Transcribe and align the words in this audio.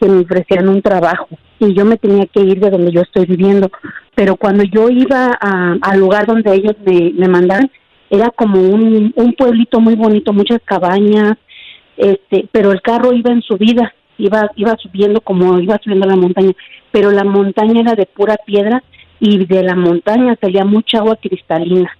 que 0.00 0.08
me 0.08 0.20
ofrecían 0.20 0.68
un 0.68 0.80
trabajo 0.80 1.28
y 1.58 1.74
yo 1.74 1.84
me 1.84 1.96
tenía 1.96 2.26
que 2.26 2.40
ir 2.40 2.60
de 2.60 2.70
donde 2.70 2.92
yo 2.92 3.00
estoy 3.02 3.26
viviendo, 3.26 3.70
pero 4.14 4.36
cuando 4.36 4.62
yo 4.64 4.88
iba 4.88 5.36
a- 5.40 5.76
al 5.82 5.98
lugar 6.00 6.26
donde 6.26 6.54
ellos 6.54 6.74
me, 6.86 7.12
me 7.12 7.28
mandaron, 7.28 7.70
era 8.08 8.30
como 8.30 8.60
un, 8.60 9.12
un 9.14 9.32
pueblito 9.34 9.78
muy 9.80 9.94
bonito, 9.96 10.32
muchas 10.32 10.60
cabañas, 10.64 11.36
este, 12.00 12.48
pero 12.50 12.72
el 12.72 12.82
carro 12.82 13.12
iba 13.12 13.30
en 13.30 13.42
subida, 13.42 13.92
iba, 14.18 14.50
iba 14.56 14.76
subiendo 14.76 15.20
como 15.20 15.58
iba 15.60 15.78
subiendo 15.82 16.06
la 16.06 16.16
montaña, 16.16 16.52
pero 16.90 17.10
la 17.10 17.24
montaña 17.24 17.80
era 17.80 17.94
de 17.94 18.06
pura 18.06 18.36
piedra 18.44 18.82
y 19.18 19.44
de 19.44 19.62
la 19.62 19.74
montaña 19.74 20.36
salía 20.40 20.64
mucha 20.64 20.98
agua 20.98 21.16
cristalina. 21.16 21.90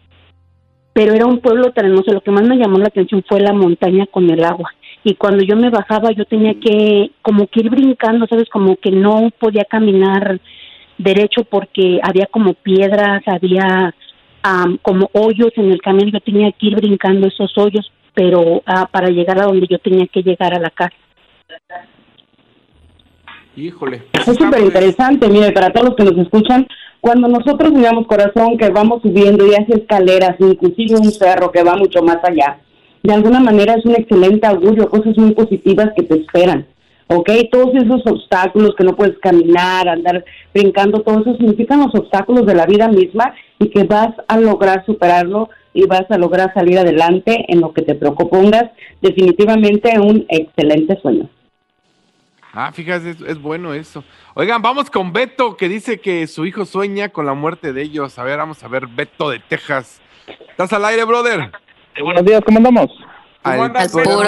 Pero 0.92 1.14
era 1.14 1.26
un 1.26 1.38
pueblo 1.38 1.72
terrenoso, 1.72 2.12
lo 2.12 2.20
que 2.20 2.32
más 2.32 2.42
me 2.42 2.56
llamó 2.56 2.78
la 2.78 2.88
atención 2.88 3.24
fue 3.28 3.40
la 3.40 3.52
montaña 3.52 4.06
con 4.06 4.28
el 4.28 4.44
agua 4.44 4.70
y 5.02 5.14
cuando 5.14 5.42
yo 5.42 5.56
me 5.56 5.70
bajaba 5.70 6.12
yo 6.12 6.24
tenía 6.24 6.54
que 6.54 7.12
como 7.22 7.46
que 7.46 7.60
ir 7.60 7.70
brincando, 7.70 8.26
sabes, 8.26 8.48
como 8.48 8.76
que 8.76 8.90
no 8.90 9.30
podía 9.38 9.64
caminar 9.64 10.40
derecho 10.98 11.44
porque 11.44 12.00
había 12.02 12.26
como 12.26 12.54
piedras, 12.54 13.22
había 13.26 13.94
am, 14.42 14.78
como 14.82 15.08
hoyos 15.12 15.52
en 15.56 15.70
el 15.70 15.80
camino, 15.80 16.10
yo 16.12 16.20
tenía 16.20 16.52
que 16.52 16.66
ir 16.66 16.76
brincando 16.76 17.26
esos 17.26 17.56
hoyos, 17.56 17.90
pero 18.20 18.62
ah, 18.66 18.86
para 18.92 19.08
llegar 19.08 19.40
a 19.40 19.46
donde 19.46 19.66
yo 19.66 19.78
tenía 19.78 20.06
que 20.06 20.20
llegar 20.20 20.52
a 20.52 20.58
la 20.58 20.68
casa. 20.68 20.94
Híjole. 23.56 24.02
Es 24.12 24.36
súper 24.36 24.60
interesante, 24.60 25.26
mire, 25.26 25.52
para 25.52 25.70
todos 25.72 25.88
los 25.88 25.96
que 25.96 26.04
nos 26.04 26.18
escuchan, 26.18 26.66
cuando 27.00 27.28
nosotros 27.28 27.72
miramos 27.72 28.06
corazón 28.06 28.58
que 28.58 28.68
vamos 28.68 29.00
subiendo 29.00 29.46
y 29.46 29.54
hace 29.54 29.72
escaleras, 29.72 30.36
inclusive 30.38 30.96
un 30.96 31.10
cerro 31.10 31.50
que 31.50 31.62
va 31.62 31.76
mucho 31.76 32.02
más 32.02 32.18
allá, 32.22 32.58
de 33.02 33.14
alguna 33.14 33.40
manera 33.40 33.72
es 33.72 33.86
un 33.86 33.94
excelente 33.94 34.46
augurio, 34.46 34.90
cosas 34.90 35.16
muy 35.16 35.32
positivas 35.32 35.88
que 35.96 36.02
te 36.02 36.16
esperan. 36.16 36.66
¿Ok? 37.12 37.28
Todos 37.50 37.74
esos 37.74 38.02
obstáculos 38.06 38.76
que 38.78 38.84
no 38.84 38.94
puedes 38.94 39.18
caminar, 39.18 39.88
andar 39.88 40.24
brincando, 40.54 41.00
todo 41.00 41.20
eso 41.20 41.34
significan 41.38 41.80
los 41.80 41.92
obstáculos 41.92 42.46
de 42.46 42.54
la 42.54 42.66
vida 42.66 42.86
misma 42.86 43.34
y 43.58 43.68
que 43.68 43.82
vas 43.82 44.10
a 44.28 44.38
lograr 44.38 44.86
superarlo 44.86 45.50
y 45.74 45.86
vas 45.86 46.08
a 46.08 46.18
lograr 46.18 46.54
salir 46.54 46.78
adelante 46.78 47.46
en 47.48 47.60
lo 47.60 47.72
que 47.72 47.82
te 47.82 47.96
propongas. 47.96 48.70
Definitivamente 49.00 49.98
un 49.98 50.24
excelente 50.28 51.00
sueño. 51.02 51.28
Ah, 52.52 52.70
fíjate, 52.70 53.10
es, 53.10 53.20
es 53.22 53.42
bueno 53.42 53.74
eso. 53.74 54.04
Oigan, 54.34 54.62
vamos 54.62 54.88
con 54.88 55.12
Beto, 55.12 55.56
que 55.56 55.68
dice 55.68 55.98
que 55.98 56.28
su 56.28 56.46
hijo 56.46 56.64
sueña 56.64 57.08
con 57.08 57.26
la 57.26 57.34
muerte 57.34 57.72
de 57.72 57.82
ellos. 57.82 58.20
A 58.20 58.22
ver, 58.22 58.38
vamos 58.38 58.62
a 58.62 58.68
ver, 58.68 58.86
Beto 58.86 59.30
de 59.30 59.40
Texas. 59.40 60.00
¿Estás 60.48 60.72
al 60.72 60.84
aire, 60.84 61.02
brother? 61.02 61.50
buenos 62.00 62.24
días, 62.24 62.40
¿cómo 62.46 62.58
andamos? 62.58 62.86
¿Cómo 63.42 63.64
andas, 63.64 63.90
puro 63.90 64.22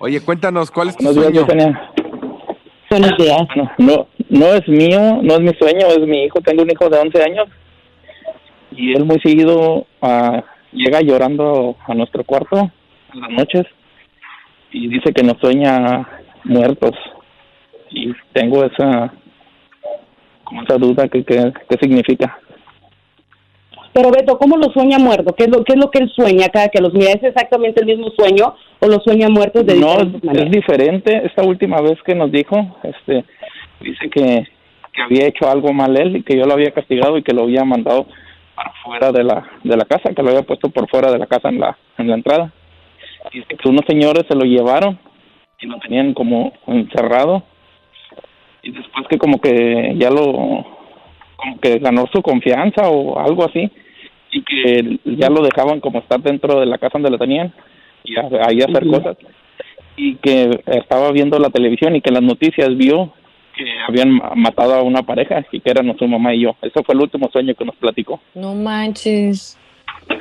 Oye, 0.00 0.20
cuéntanos, 0.20 0.70
¿cuál 0.70 0.88
es 0.88 0.96
tu 0.96 1.04
Buenos 1.04 1.32
días, 1.32 1.44
sueño? 1.44 1.66
Yesenia. 1.66 1.92
Buenos 2.88 3.18
días. 3.18 3.48
Bueno, 3.56 3.72
no, 3.78 4.06
no 4.28 4.46
es 4.54 4.68
mío, 4.68 5.18
no 5.22 5.34
es 5.34 5.40
mi 5.40 5.52
sueño, 5.54 5.88
es 5.88 6.06
mi 6.06 6.22
hijo. 6.22 6.40
Tengo 6.40 6.62
un 6.62 6.70
hijo 6.70 6.88
de 6.88 6.98
11 6.98 7.22
años 7.24 7.48
y 8.70 8.92
él 8.92 9.04
muy 9.04 9.18
seguido 9.18 9.86
ah, 10.00 10.44
llega 10.72 11.00
llorando 11.00 11.76
a 11.84 11.94
nuestro 11.94 12.22
cuarto 12.22 12.70
en 13.12 13.20
las 13.20 13.30
noches 13.30 13.66
y 14.70 14.86
dice 14.86 15.12
que 15.12 15.24
nos 15.24 15.38
sueña 15.38 16.08
muertos. 16.44 16.94
Y 17.90 18.12
tengo 18.32 18.64
esa 18.64 19.12
como 20.44 20.62
esa 20.62 20.78
duda 20.78 21.08
que 21.08 21.24
qué 21.24 21.52
qué 21.68 21.76
significa. 21.80 22.38
Pero 23.92 24.10
Beto, 24.10 24.38
¿cómo 24.38 24.56
lo 24.56 24.70
sueña 24.72 24.98
muerto? 24.98 25.34
¿Qué 25.34 25.44
es 25.44 25.50
lo, 25.50 25.64
qué 25.64 25.72
es 25.72 25.78
lo 25.78 25.90
que 25.90 25.98
él 25.98 26.10
sueña 26.14 26.48
cada 26.48 26.68
que 26.68 26.80
los 26.80 26.92
mira? 26.92 27.12
¿Es 27.12 27.22
exactamente 27.22 27.80
el 27.80 27.86
mismo 27.86 28.10
sueño 28.10 28.54
o 28.80 28.86
lo 28.86 29.00
sueña 29.00 29.28
muertos 29.28 29.66
de 29.66 29.76
No, 29.76 29.98
es 30.00 30.50
diferente. 30.50 31.22
Esta 31.24 31.42
última 31.42 31.80
vez 31.80 32.00
que 32.04 32.14
nos 32.14 32.30
dijo, 32.30 32.56
este, 32.82 33.24
dice 33.80 34.10
que, 34.10 34.46
que 34.92 35.02
había 35.02 35.26
hecho 35.26 35.48
algo 35.50 35.72
mal 35.72 35.96
él 35.96 36.16
y 36.16 36.22
que 36.22 36.36
yo 36.36 36.44
lo 36.44 36.54
había 36.54 36.70
castigado 36.70 37.16
y 37.18 37.22
que 37.22 37.34
lo 37.34 37.42
había 37.42 37.64
mandado 37.64 38.06
para 38.54 38.72
fuera 38.84 39.12
de 39.12 39.24
la 39.24 39.48
de 39.62 39.76
la 39.76 39.84
casa, 39.84 40.12
que 40.14 40.22
lo 40.22 40.30
había 40.30 40.42
puesto 40.42 40.68
por 40.68 40.88
fuera 40.88 41.10
de 41.10 41.18
la 41.18 41.26
casa 41.26 41.48
en 41.48 41.60
la 41.60 41.76
en 41.96 42.08
la 42.08 42.14
entrada. 42.14 42.52
Dice 43.32 43.56
que 43.56 43.68
unos 43.68 43.84
señores 43.86 44.24
se 44.28 44.34
lo 44.34 44.44
llevaron 44.44 44.98
y 45.60 45.66
lo 45.66 45.78
tenían 45.78 46.14
como 46.14 46.52
encerrado 46.66 47.42
y 48.62 48.72
después 48.72 49.06
que 49.08 49.18
como 49.18 49.40
que 49.40 49.94
ya 49.96 50.10
lo 50.10 50.77
como 51.38 51.58
que 51.60 51.78
ganó 51.78 52.06
su 52.12 52.20
confianza 52.20 52.88
o 52.90 53.18
algo 53.18 53.44
así 53.44 53.70
y 54.32 54.42
que 54.42 54.98
ya 55.04 55.30
lo 55.30 55.40
dejaban 55.42 55.80
como 55.80 56.00
estar 56.00 56.20
dentro 56.20 56.60
de 56.60 56.66
la 56.66 56.76
casa 56.78 56.94
donde 56.98 57.10
lo 57.10 57.18
tenían 57.18 57.52
y 58.04 58.16
a- 58.18 58.46
ahí 58.46 58.60
hacer 58.60 58.86
cosas 58.86 59.16
y 59.96 60.16
que 60.16 60.60
estaba 60.66 61.10
viendo 61.12 61.38
la 61.38 61.50
televisión 61.50 61.94
y 61.96 62.00
que 62.00 62.10
en 62.10 62.14
las 62.14 62.22
noticias 62.24 62.76
vio 62.76 63.12
que 63.56 63.64
habían 63.88 64.10
ma- 64.12 64.32
matado 64.36 64.74
a 64.74 64.82
una 64.82 65.02
pareja 65.02 65.44
y 65.52 65.60
que 65.60 65.70
eran 65.70 65.96
su 65.98 66.06
mamá 66.06 66.34
y 66.34 66.42
yo. 66.42 66.54
Eso 66.62 66.82
fue 66.84 66.94
el 66.94 67.00
último 67.02 67.28
sueño 67.32 67.54
que 67.54 67.64
nos 67.64 67.74
platicó. 67.76 68.20
No 68.34 68.54
manches. 68.54 69.58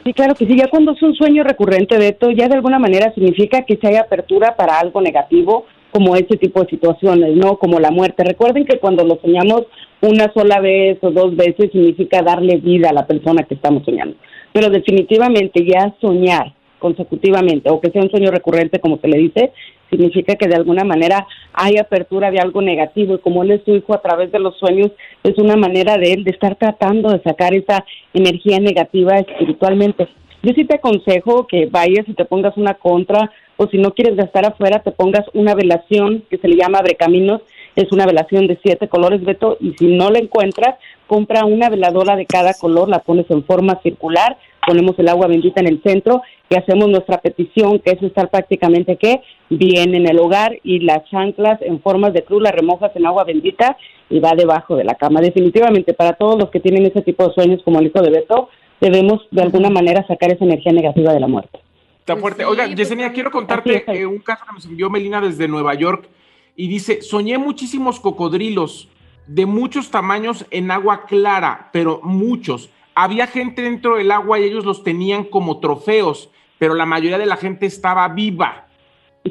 Sí, 0.04 0.14
claro 0.14 0.34
que 0.36 0.46
sí. 0.48 0.56
Ya 0.58 0.68
cuando 0.70 0.94
es 0.94 1.02
un 1.04 1.14
sueño 1.16 1.44
recurrente, 1.44 1.98
Beto, 1.98 2.32
ya 2.32 2.48
de 2.48 2.56
alguna 2.56 2.80
manera 2.80 3.12
significa 3.14 3.64
que 3.64 3.76
se 3.78 3.88
hay 3.88 3.96
apertura 3.98 4.56
para 4.56 4.80
algo 4.80 5.02
negativo, 5.02 5.66
como 5.92 6.16
este 6.16 6.38
tipo 6.38 6.62
de 6.62 6.70
situaciones, 6.70 7.36
¿no? 7.36 7.58
Como 7.58 7.80
la 7.80 7.92
muerte. 7.92 8.24
Recuerden 8.24 8.66
que 8.66 8.80
cuando 8.80 9.04
lo 9.04 9.20
soñamos 9.22 9.64
una 10.02 10.32
sola 10.34 10.60
vez 10.60 10.98
o 11.02 11.12
dos 11.12 11.36
veces 11.36 11.72
significa 11.72 12.22
darle 12.22 12.58
vida 12.58 12.90
a 12.90 12.94
la 12.94 13.08
persona 13.08 13.44
que 13.44 13.56
estamos 13.56 13.84
soñando. 13.84 14.16
Pero 14.54 14.70
definitivamente 14.70 15.66
ya 15.66 15.96
soñar 16.00 16.54
consecutivamente 16.80 17.70
o 17.70 17.82
que 17.82 17.90
sea 17.90 18.04
un 18.04 18.12
sueño 18.12 18.32
recurrente, 18.32 18.80
como 18.80 19.00
se 19.00 19.08
le 19.08 19.18
dice, 19.18 19.52
significa 19.90 20.36
que 20.36 20.48
de 20.48 20.56
alguna 20.56 20.84
manera 20.84 21.26
hay 21.54 21.78
apertura 21.78 22.32
de 22.32 22.40
algo 22.40 22.62
negativo 22.62 23.16
y 23.16 23.20
como 23.20 23.44
él 23.44 23.52
es 23.52 23.64
su 23.64 23.76
hijo 23.76 23.94
a 23.94 24.02
través 24.02 24.32
de 24.32 24.40
los 24.40 24.58
sueños, 24.58 24.92
es 25.24 25.38
una 25.38 25.56
manera 25.56 25.98
de 25.98 26.14
él 26.14 26.24
de 26.24 26.32
estar 26.32 26.56
tratando 26.56 27.10
de 27.10 27.22
sacar 27.24 27.54
esa 27.54 27.84
energía 28.14 28.60
negativa 28.60 29.18
espiritualmente. 29.18 30.08
Yo 30.44 30.54
sí 30.54 30.66
te 30.66 30.76
aconsejo 30.76 31.48
que 31.48 31.66
vayas 31.66 32.08
y 32.08 32.14
te 32.14 32.26
pongas 32.26 32.56
una 32.58 32.76
contra 32.76 33.32
o 33.58 33.68
si 33.68 33.78
no 33.78 33.92
quieres 33.92 34.16
gastar 34.16 34.46
afuera, 34.46 34.80
te 34.80 34.92
pongas 34.92 35.26
una 35.34 35.56
velación 35.56 36.24
que 36.30 36.38
se 36.38 36.48
le 36.48 36.56
llama 36.56 36.80
Abre 36.80 36.96
Caminos, 36.96 37.42
es 37.76 37.92
una 37.92 38.06
velación 38.06 38.48
de 38.48 38.58
siete 38.64 38.88
colores, 38.88 39.24
Beto, 39.24 39.58
y 39.60 39.74
si 39.74 39.88
no 39.88 40.10
la 40.10 40.20
encuentras, 40.20 40.76
compra 41.06 41.46
una 41.46 41.70
veladora 41.70 42.16
de 42.16 42.26
cada 42.26 42.54
color, 42.54 42.90
la 42.90 43.00
pones 43.00 43.30
en 43.30 43.44
forma 43.44 43.80
circular, 43.84 44.38
ponemos 44.66 44.98
el 45.00 45.08
agua 45.08 45.28
bendita 45.28 45.62
en 45.62 45.68
el 45.68 45.82
centro, 45.82 46.22
que 46.50 46.58
hacemos 46.58 46.90
nuestra 46.90 47.20
petición, 47.20 47.80
que 47.80 47.92
es 47.92 48.04
estar 48.04 48.30
prácticamente 48.30 48.98
que 48.98 49.22
bien 49.50 49.96
en 49.96 50.08
el 50.08 50.20
hogar 50.20 50.58
y 50.64 50.80
las 50.80 51.06
chanclas 51.10 51.62
en 51.62 51.80
formas 51.82 52.14
de 52.14 52.24
cruz 52.24 52.42
las 52.42 52.54
remojas 52.54 52.92
en 52.96 53.06
agua 53.06 53.24
bendita 53.24 53.78
y 54.10 54.20
va 54.20 54.34
debajo 54.36 54.76
de 54.76 54.84
la 54.84 54.96
cama. 54.96 55.22
Definitivamente 55.22 55.94
para 55.94 56.14
todos 56.14 56.38
los 56.38 56.50
que 56.50 56.60
tienen 56.60 56.86
ese 56.86 57.02
tipo 57.02 57.28
de 57.28 57.34
sueños 57.34 57.62
como 57.64 57.80
el 57.80 57.88
hijo 57.88 58.02
de 58.02 58.12
Beto, 58.12 58.50
debemos 58.82 59.22
de 59.32 59.42
alguna 59.42 59.70
manera 59.70 60.06
sacar 60.08 60.32
esa 60.32 60.46
energía 60.46 60.72
negativa 60.72 61.14
de 61.14 61.20
la 61.20 61.28
muerte. 61.28 61.60
Está 62.08 62.22
fuerte. 62.22 62.46
Oiga, 62.46 62.68
Yesenia, 62.68 63.12
quiero 63.12 63.32
contarte 63.32 63.84
eh, 63.86 64.06
un 64.06 64.20
caso 64.20 64.46
que 64.46 64.54
nos 64.54 64.66
envió 64.66 64.90
Melina 64.90 65.20
desde 65.20 65.46
Nueva 65.50 65.74
York 65.74 66.08
y 66.56 66.70
dice, 66.70 67.02
soñé 67.02 67.38
muchísimos 67.38 68.00
cocodrilos 68.00 68.88
de 69.28 69.46
muchos 69.46 69.92
tamaños 69.92 70.46
en 70.50 70.72
agua 70.72 71.06
clara, 71.06 71.70
pero 71.74 72.00
muchos. 72.04 72.70
Había 72.96 73.28
gente 73.28 73.62
dentro 73.62 73.98
del 73.98 74.10
agua 74.14 74.40
y 74.40 74.46
ellos 74.46 74.64
los 74.64 74.86
tenían 74.86 75.26
como 75.26 75.60
trofeos, 75.60 76.30
pero 76.58 76.76
la 76.76 76.86
mayoría 76.86 77.18
de 77.18 77.26
la 77.26 77.36
gente 77.36 77.66
estaba 77.66 78.08
viva. 78.08 78.68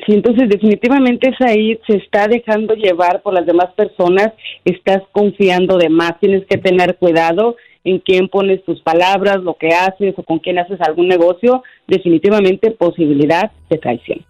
Sí, 0.05 0.13
entonces 0.13 0.51
definitivamente 0.51 1.31
es 1.31 1.41
ahí, 1.41 1.81
se 1.87 1.97
está 1.97 2.29
dejando 2.29 2.75
llevar 2.75 3.23
por 3.23 3.33
las 3.33 3.47
demás 3.47 3.73
personas, 3.75 4.35
estás 4.67 5.03
confiando 5.13 5.79
de 5.79 5.89
más, 5.89 6.21
tienes 6.21 6.45
que 6.45 6.59
tener 6.59 6.97
cuidado 6.97 7.57
en 7.87 8.01
quién 8.01 8.29
pones 8.29 8.65
tus 8.65 8.81
palabras, 8.81 9.39
lo 9.43 9.55
que 9.55 9.69
haces 9.69 10.15
o 10.17 10.23
con 10.25 10.41
quién 10.41 10.59
haces 10.59 10.81
algún 10.81 11.07
negocio, 11.07 11.63
definitivamente 11.87 12.73
posibilidad 12.73 13.53
de 13.71 13.79
traición. 13.79 14.25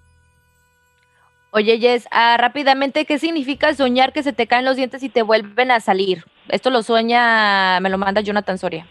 Oye, 1.53 1.79
Jess, 1.79 2.06
ah, 2.11 2.37
rápidamente, 2.38 3.06
¿qué 3.06 3.19
significa 3.19 3.73
soñar 3.73 4.12
que 4.12 4.23
se 4.23 4.35
te 4.35 4.47
caen 4.47 4.67
los 4.67 4.76
dientes 4.76 5.03
y 5.03 5.08
te 5.08 5.23
vuelven 5.23 5.70
a 5.70 5.81
salir? 5.81 6.25
Esto 6.50 6.69
lo 6.69 6.82
sueña, 6.82 7.81
me 7.81 7.88
lo 7.88 7.97
manda 7.97 8.20
Jonathan 8.20 8.58
Soria. 8.58 8.87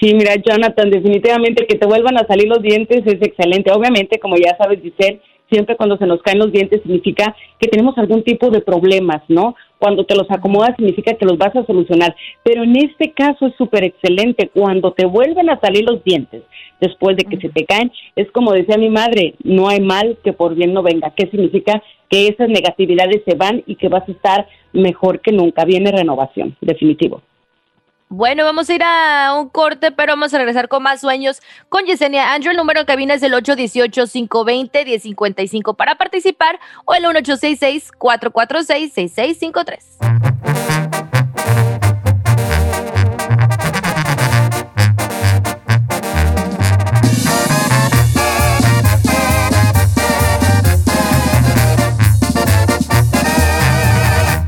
Sí, 0.00 0.14
mira, 0.14 0.36
Jonathan, 0.36 0.90
definitivamente 0.90 1.66
que 1.66 1.76
te 1.76 1.86
vuelvan 1.86 2.16
a 2.16 2.26
salir 2.26 2.48
los 2.48 2.62
dientes 2.62 3.02
es 3.04 3.20
excelente. 3.20 3.70
Obviamente, 3.72 4.18
como 4.18 4.36
ya 4.36 4.56
sabes, 4.56 4.80
Giselle, 4.80 5.20
siempre 5.50 5.76
cuando 5.76 5.96
se 5.96 6.06
nos 6.06 6.22
caen 6.22 6.38
los 6.38 6.52
dientes 6.52 6.82
significa 6.82 7.34
que 7.58 7.68
tenemos 7.68 7.96
algún 7.98 8.22
tipo 8.22 8.50
de 8.50 8.60
problemas, 8.60 9.22
¿no? 9.28 9.54
Cuando 9.78 10.04
te 10.04 10.14
los 10.14 10.30
acomodas 10.30 10.74
significa 10.76 11.14
que 11.14 11.24
los 11.24 11.38
vas 11.38 11.54
a 11.54 11.64
solucionar. 11.64 12.14
Pero 12.42 12.64
en 12.64 12.76
este 12.76 13.12
caso 13.12 13.46
es 13.46 13.54
súper 13.56 13.84
excelente. 13.84 14.50
Cuando 14.52 14.92
te 14.92 15.06
vuelven 15.06 15.50
a 15.50 15.60
salir 15.60 15.84
los 15.88 16.02
dientes 16.04 16.42
después 16.80 17.16
de 17.16 17.24
que 17.24 17.38
se 17.38 17.48
te 17.48 17.64
caen, 17.64 17.92
es 18.16 18.30
como 18.32 18.52
decía 18.52 18.76
mi 18.76 18.90
madre, 18.90 19.34
no 19.42 19.68
hay 19.68 19.80
mal 19.80 20.18
que 20.22 20.32
por 20.32 20.54
bien 20.54 20.72
no 20.72 20.82
venga. 20.82 21.12
¿Qué 21.16 21.28
significa? 21.28 21.82
Que 22.08 22.28
esas 22.28 22.48
negatividades 22.48 23.22
se 23.26 23.34
van 23.34 23.62
y 23.66 23.76
que 23.76 23.88
vas 23.88 24.08
a 24.08 24.12
estar 24.12 24.48
mejor 24.72 25.20
que 25.20 25.32
nunca. 25.32 25.64
Viene 25.64 25.92
renovación, 25.92 26.56
definitivo. 26.60 27.22
Bueno, 28.10 28.42
vamos 28.44 28.70
a 28.70 28.74
ir 28.74 28.82
a 28.82 29.34
un 29.38 29.50
corte, 29.50 29.92
pero 29.92 30.12
vamos 30.12 30.32
a 30.32 30.38
regresar 30.38 30.68
con 30.68 30.82
más 30.82 31.02
sueños 31.02 31.42
con 31.68 31.84
Yesenia 31.84 32.32
Andrew. 32.32 32.52
El 32.52 32.56
número 32.56 32.80
de 32.80 32.86
cabina 32.86 33.12
es 33.12 33.22
el 33.22 33.34
818-520-1055 33.34 35.76
para 35.76 35.96
participar 35.96 36.58
o 36.86 36.94
el 36.94 37.04
1866-446-6653. 37.04 39.78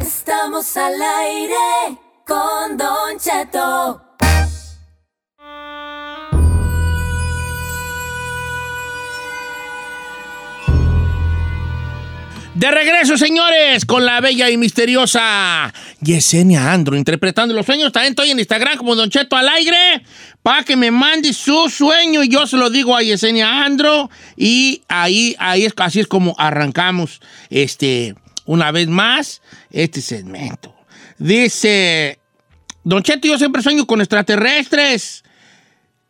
Estamos 0.01 0.75
al 0.79 0.95
aire 0.95 1.80
De 12.61 12.71
regreso, 12.71 13.17
señores, 13.17 13.87
con 13.87 14.05
la 14.05 14.21
bella 14.21 14.51
y 14.51 14.59
misteriosa 14.59 15.73
Yesenia 16.01 16.73
Andro, 16.73 16.95
interpretando 16.95 17.55
los 17.55 17.65
sueños. 17.65 17.91
También 17.91 18.13
estoy 18.13 18.31
en 18.31 18.39
Instagram 18.39 18.77
como 18.77 18.95
Don 18.95 19.09
Cheto 19.09 19.35
al 19.35 19.49
aire, 19.49 20.03
para 20.43 20.63
que 20.63 20.77
me 20.77 20.91
mande 20.91 21.33
su 21.33 21.71
sueño 21.71 22.23
y 22.23 22.29
yo 22.29 22.47
se 22.47 22.59
lo 22.59 22.71
digo 22.71 22.95
a 22.95 23.03
Yesenia 23.03 23.65
Andro. 23.65 24.11
Y 24.37 24.83
ahí, 24.89 25.35
ahí 25.39 25.65
es, 25.65 25.73
así 25.77 26.01
es 26.01 26.07
como 26.07 26.37
arrancamos 26.39 27.21
este, 27.49 28.15
una 28.45 28.71
vez 28.71 28.89
más 28.89 29.41
este 29.71 30.03
segmento. 30.03 30.75
Dice 31.19 32.20
Don 32.91 33.05
Cheto, 33.05 33.29
yo 33.29 33.39
siempre 33.39 33.63
sueño 33.63 33.87
con 33.87 34.01
extraterrestres. 34.01 35.23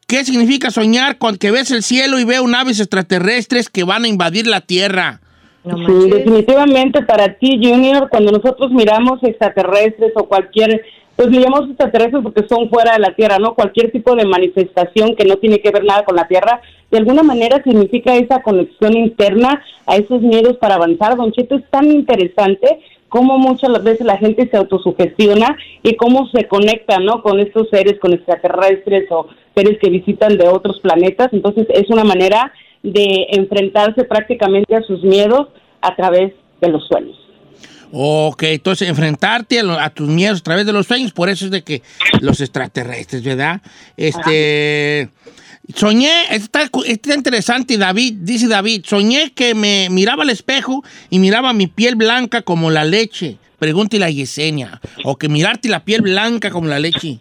¿Qué 0.07 0.25
significa 0.25 0.71
soñar 0.71 1.19
con 1.19 1.37
que 1.37 1.51
ves 1.51 1.71
el 1.73 1.83
cielo 1.83 2.19
y 2.19 2.25
veo 2.25 2.49
naves 2.49 2.81
extraterrestres 2.81 3.69
que 3.69 3.85
van 3.85 4.05
a 4.05 4.09
invadir 4.09 4.47
la 4.47 4.63
Tierra? 4.63 5.21
sí, 5.63 6.11
definitivamente 6.11 7.03
para 7.03 7.35
ti, 7.35 7.61
Junior, 7.63 8.09
cuando 8.09 8.33
nosotros 8.33 8.71
miramos 8.71 9.23
extraterrestres 9.23 10.13
o 10.15 10.25
cualquier, 10.25 10.81
pues 11.17 11.29
miramos 11.29 11.69
extraterrestres 11.69 12.23
porque 12.23 12.49
son 12.49 12.71
fuera 12.71 12.95
de 12.95 13.01
la 13.01 13.15
Tierra, 13.15 13.39
¿no? 13.39 13.55
Cualquier 13.55 13.93
tipo 13.93 14.17
de 14.17 14.25
manifestación 14.25 15.17
que 15.17 15.27
no 15.27 15.37
tiene 15.37 15.61
que 15.61 15.73
ver 15.73 15.85
nada 15.85 16.07
con 16.07 16.17
la 16.17 16.29
Tierra, 16.29 16.63
de 16.91 16.97
alguna 16.97 17.23
manera 17.23 17.63
significa 17.63 18.17
esa 18.17 18.41
conexión 18.41 18.97
interna 18.97 19.63
a 19.85 19.97
esos 19.97 20.23
miedos 20.23 20.57
para 20.57 20.77
avanzar. 20.77 21.15
Don 21.15 21.31
Cheto 21.33 21.57
es 21.57 21.65
tan 21.69 21.93
interesante 21.93 22.81
cómo 23.11 23.39
muchas 23.39 23.83
veces 23.85 24.07
la 24.07 24.17
gente 24.17 24.49
se 24.49 24.57
autosugestiona 24.57 25.59
y 25.83 25.97
cómo 25.97 26.27
se 26.31 26.49
conecta, 26.49 26.99
¿no? 26.99 27.23
Con 27.23 27.41
estos 27.41 27.69
seres, 27.69 27.99
con 28.01 28.15
extraterrestres 28.15 29.11
o 29.11 29.27
seres 29.55 29.79
que 29.83 29.91
visitan 29.91 30.39
de 30.39 30.49
otros 30.49 30.81
planetas. 30.81 31.29
Entonces 31.33 31.67
es 31.69 31.91
una 31.91 32.05
manera 32.05 32.51
de 32.83 33.27
enfrentarse 33.33 34.05
prácticamente 34.05 34.75
a 34.75 34.83
sus 34.83 35.03
miedos 35.03 35.49
a 35.83 35.95
través 35.95 36.33
de 36.63 36.69
los 36.69 36.87
sueños. 36.87 37.19
Ok, 37.93 38.45
entonces 38.45 38.89
enfrentarte 38.89 39.61
a, 39.61 39.91
tus 39.91 40.09
miedos 40.09 40.41
a 40.41 40.45
través 40.45 40.65
de 40.65 40.73
los 40.73 40.87
sueños, 40.87 41.13
por 41.13 41.29
eso 41.29 41.47
es 41.47 41.51
de 41.51 41.63
que 41.63 41.83
los 42.21 42.41
extraterrestres, 42.41 43.25
¿verdad? 43.25 43.61
Este, 43.97 45.09
Soñé, 45.75 46.11
está, 46.31 46.63
está 46.87 47.15
interesante, 47.15 47.79
David, 47.79 48.15
dice 48.21 48.49
David, 48.49 48.83
soñé 48.85 49.33
que 49.35 49.55
me 49.55 49.89
miraba 49.91 50.25
al 50.25 50.31
espejo 50.31 50.83
y 51.11 51.19
miraba 51.19 51.53
mi 51.53 51.67
piel 51.67 51.95
blanca 51.95 52.43
como 52.43 52.71
la 52.71 52.85
leche. 52.85 53.37
Pregúntale 53.59 54.07
a 54.07 54.11
Yesenia. 54.11 54.81
O 55.05 55.17
que 55.17 55.29
mirarte 55.29 55.69
la 55.69 55.85
piel 55.85 56.01
blanca 56.03 56.51
como 56.51 56.67
la 56.67 56.79
leche. 56.79 57.19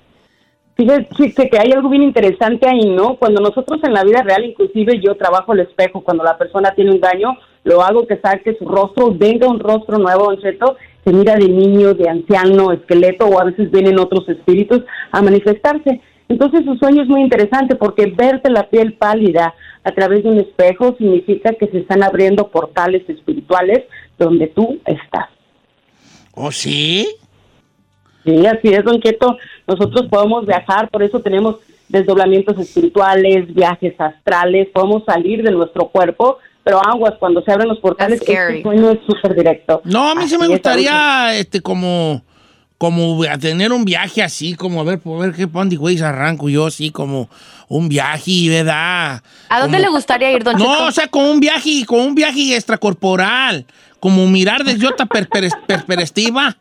Fíjate 0.78 1.50
que 1.50 1.60
hay 1.60 1.74
algo 1.74 1.90
bien 1.90 2.04
interesante 2.04 2.66
ahí, 2.70 2.90
¿no? 2.90 3.18
Cuando 3.18 3.42
nosotros 3.42 3.82
en 3.84 3.94
la 3.94 4.06
vida 4.06 4.22
real, 4.24 4.46
inclusive 4.46 5.02
yo 5.06 5.16
trabajo 5.16 5.52
el 5.52 5.60
espejo, 5.60 6.02
cuando 6.02 6.24
la 6.24 6.38
persona 6.38 6.74
tiene 6.74 6.92
un 6.92 7.02
daño, 7.02 7.38
lo 7.66 7.84
hago 7.84 8.08
que 8.08 8.18
saque 8.18 8.56
su 8.58 8.66
rostro, 8.66 9.14
venga 9.14 9.50
un 9.50 9.60
rostro 9.60 9.98
nuevo, 9.98 10.30
un 10.30 10.42
reto, 10.42 10.78
se 11.04 11.12
mira 11.12 11.36
de 11.36 11.50
niño, 11.50 11.94
de 11.94 12.08
anciano, 12.08 12.72
esqueleto, 12.72 13.26
o 13.26 13.42
a 13.42 13.44
veces 13.44 13.70
vienen 13.70 14.00
otros 14.00 14.28
espíritus 14.30 14.82
a 15.12 15.22
manifestarse. 15.22 16.00
Entonces 16.30 16.64
su 16.64 16.76
sueño 16.76 17.02
es 17.02 17.10
muy 17.10 17.22
interesante 17.22 17.76
porque 17.76 18.06
verte 18.06 18.52
la 18.52 18.70
piel 18.70 18.94
pálida 18.94 19.56
a 19.84 19.92
través 19.92 20.24
de 20.24 20.30
un 20.30 20.40
espejo 20.40 20.96
significa 20.98 21.54
que 21.54 21.68
se 21.68 21.80
están 21.80 22.04
abriendo 22.04 22.50
portales 22.50 23.08
espirituales 23.10 23.86
donde 24.18 24.48
tú 24.48 24.80
estás. 24.86 25.28
¿Oh, 26.36 26.52
sí? 26.52 27.08
Sí, 28.24 28.46
así 28.46 28.68
es, 28.68 28.84
don 28.84 29.02
Cheto. 29.02 29.38
Nosotros 29.68 30.08
podemos 30.08 30.46
viajar, 30.46 30.90
por 30.90 31.02
eso 31.02 31.20
tenemos 31.20 31.56
desdoblamientos 31.88 32.60
espirituales, 32.60 33.52
viajes 33.54 34.00
astrales, 34.00 34.68
podemos 34.72 35.04
salir 35.06 35.42
de 35.42 35.52
nuestro 35.52 35.88
cuerpo, 35.88 36.38
pero 36.64 36.80
aguas, 36.86 37.16
cuando 37.20 37.42
se 37.42 37.52
abren 37.52 37.70
los 37.70 37.80
portales, 37.80 38.22
este 38.22 38.62
sueño 38.62 38.92
es 38.92 39.00
súper 39.08 39.36
directo. 39.36 39.82
No, 39.84 40.12
a 40.12 40.16
mí 40.16 40.28
sí 40.28 40.38
me 40.38 40.48
gustaría, 40.48 41.36
este, 41.36 41.62
como 41.62 42.22
como 42.80 43.22
a 43.26 43.38
tener 43.38 43.74
un 43.74 43.84
viaje 43.84 44.24
así, 44.24 44.56
como 44.56 44.80
a 44.80 44.86
ver, 44.86 45.00
por 45.00 45.20
ver 45.20 45.36
qué 45.36 45.50
Pondy 45.50 45.76
güey 45.76 46.00
arranco 46.02 46.48
yo 46.48 46.68
así, 46.68 46.92
como 46.92 47.30
un 47.68 47.90
viaje, 47.90 48.48
¿verdad? 48.48 49.22
¿A 49.50 49.60
dónde 49.60 49.80
le 49.80 49.90
gustaría 49.90 50.32
ir, 50.32 50.46
don 50.46 50.58
No, 50.58 50.88
o 50.88 50.92
sea, 50.92 51.08
como 51.10 51.30
un 51.30 51.42
viaje, 51.42 51.84
como 51.86 52.06
un 52.06 52.16
viaje 52.16 52.56
extracorporal, 52.56 53.66
como 54.00 54.26
mirar 54.28 54.64
desde 54.64 54.88
otra 54.88 55.06
perspectiva, 55.06 56.56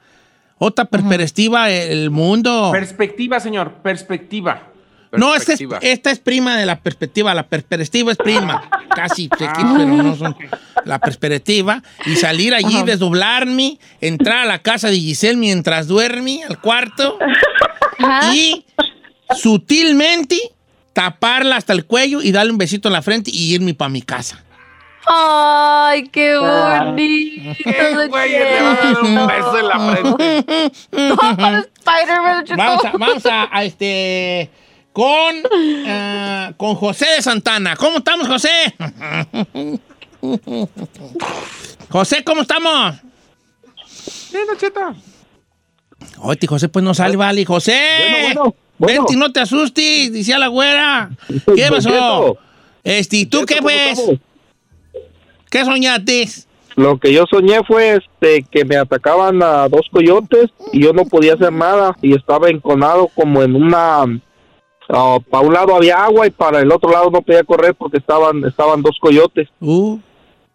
otra 0.59 0.87
perspectiva 0.87 1.71
el 1.71 2.11
mundo. 2.11 2.71
Perspectiva, 2.73 3.39
señor, 3.39 3.75
perspectiva. 3.75 4.68
No, 5.13 5.35
esta 5.35 5.55
es, 5.55 5.61
esta 5.81 6.11
es, 6.11 6.19
prima 6.19 6.57
de 6.57 6.67
la 6.67 6.81
perspectiva. 6.81 7.35
La 7.35 7.47
perspectiva 7.47 8.13
es 8.13 8.19
prima. 8.19 8.69
Casi, 8.95 9.29
ah. 9.41 9.75
pero 9.77 9.87
no 9.87 10.17
son 10.17 10.37
la 10.85 10.99
perspectiva. 10.99 11.83
Y 12.07 12.17
salir 12.17 12.55
allí, 12.55 12.83
desdoblarme, 12.83 13.79
entrar 14.01 14.39
a 14.39 14.45
la 14.45 14.61
casa 14.61 14.89
de 14.89 14.97
Giselle 14.97 15.37
mientras 15.37 15.87
duerme, 15.87 16.45
al 16.45 16.61
cuarto. 16.61 17.19
Y 18.33 18.65
sutilmente 19.37 20.39
taparla 20.93 21.57
hasta 21.57 21.73
el 21.73 21.85
cuello 21.87 22.21
y 22.23 22.33
darle 22.33 22.53
un 22.53 22.59
besito 22.59 22.89
en 22.89 22.93
la 22.93 23.03
frente 23.03 23.31
y 23.33 23.55
irme 23.55 23.75
para 23.75 23.89
mi 23.89 24.03
casa. 24.03 24.45
¡Ay, 25.07 26.09
qué 26.09 26.37
bonito! 26.37 27.57
¿Qué 27.65 28.09
güey 28.09 28.33
le 28.33 28.63
va 28.63 28.73
a 28.73 28.75
dar 28.75 29.01
un 29.01 29.27
beso 29.27 29.59
en 29.59 29.69
la 29.69 29.79
frente? 29.79 30.73
vamos 32.57 32.85
a, 32.85 32.93
vamos 32.93 33.27
a, 33.27 33.49
a 33.51 33.65
este 33.65 34.51
con, 34.99 35.37
eh, 35.87 36.53
con 36.57 36.75
José 36.75 37.07
de 37.15 37.23
Santana. 37.23 37.77
¿Cómo 37.77 37.99
estamos, 37.99 38.27
José? 38.27 38.49
José, 41.89 42.25
¿cómo 42.25 42.41
estamos? 42.43 42.97
Bien, 44.33 44.45
Don 44.49 44.57
Cheto. 44.59 44.81
Oye, 46.19 46.45
José, 46.49 46.69
pues 46.69 46.85
no 46.85 46.95
sale, 46.95 47.15
vale. 47.15 47.45
José, 47.45 47.81
Bueno, 48.25 48.57
bueno, 48.77 49.03
vente, 49.03 49.17
no 49.17 49.31
te 49.31 49.39
asustes, 49.39 50.13
decía 50.13 50.37
la 50.37 50.49
güera. 50.49 51.11
¿Qué 51.29 51.67
pasó? 51.71 52.37
Este, 52.83 53.19
¿y 53.19 53.27
tú 53.27 53.47
qué 53.47 53.59
¿cómo 53.59 53.69
pues? 53.69 54.19
¿Qué 55.49 55.65
soñaste? 55.65 56.29
Lo 56.75 56.99
que 56.99 57.13
yo 57.13 57.25
soñé 57.31 57.63
fue 57.63 57.99
este 57.99 58.45
que 58.51 58.65
me 58.65 58.77
atacaban 58.77 59.45
a 59.45 59.69
dos 59.69 59.87
coyotes 59.93 60.51
y 60.73 60.83
yo 60.83 60.93
no 60.93 61.05
podía 61.05 61.35
hacer 61.35 61.53
nada 61.53 61.97
y 62.03 62.17
estaba 62.17 62.51
enconado 62.51 63.07
como 63.15 63.45
en 63.45 63.55
una 63.55 64.05
para 64.89 65.45
un 65.45 65.53
lado 65.53 65.77
había 65.77 65.97
agua 65.97 66.27
y 66.27 66.31
para 66.31 66.61
el 66.61 66.73
otro 66.73 66.91
lado 66.91 67.11
no 67.11 67.21
podía 67.21 67.45
correr 67.45 67.75
porque 67.75 67.99
estaban 67.99 68.43
estaban 68.45 68.83
dos 68.83 68.97
coyotes. 68.99 69.49
Uh, 69.61 69.99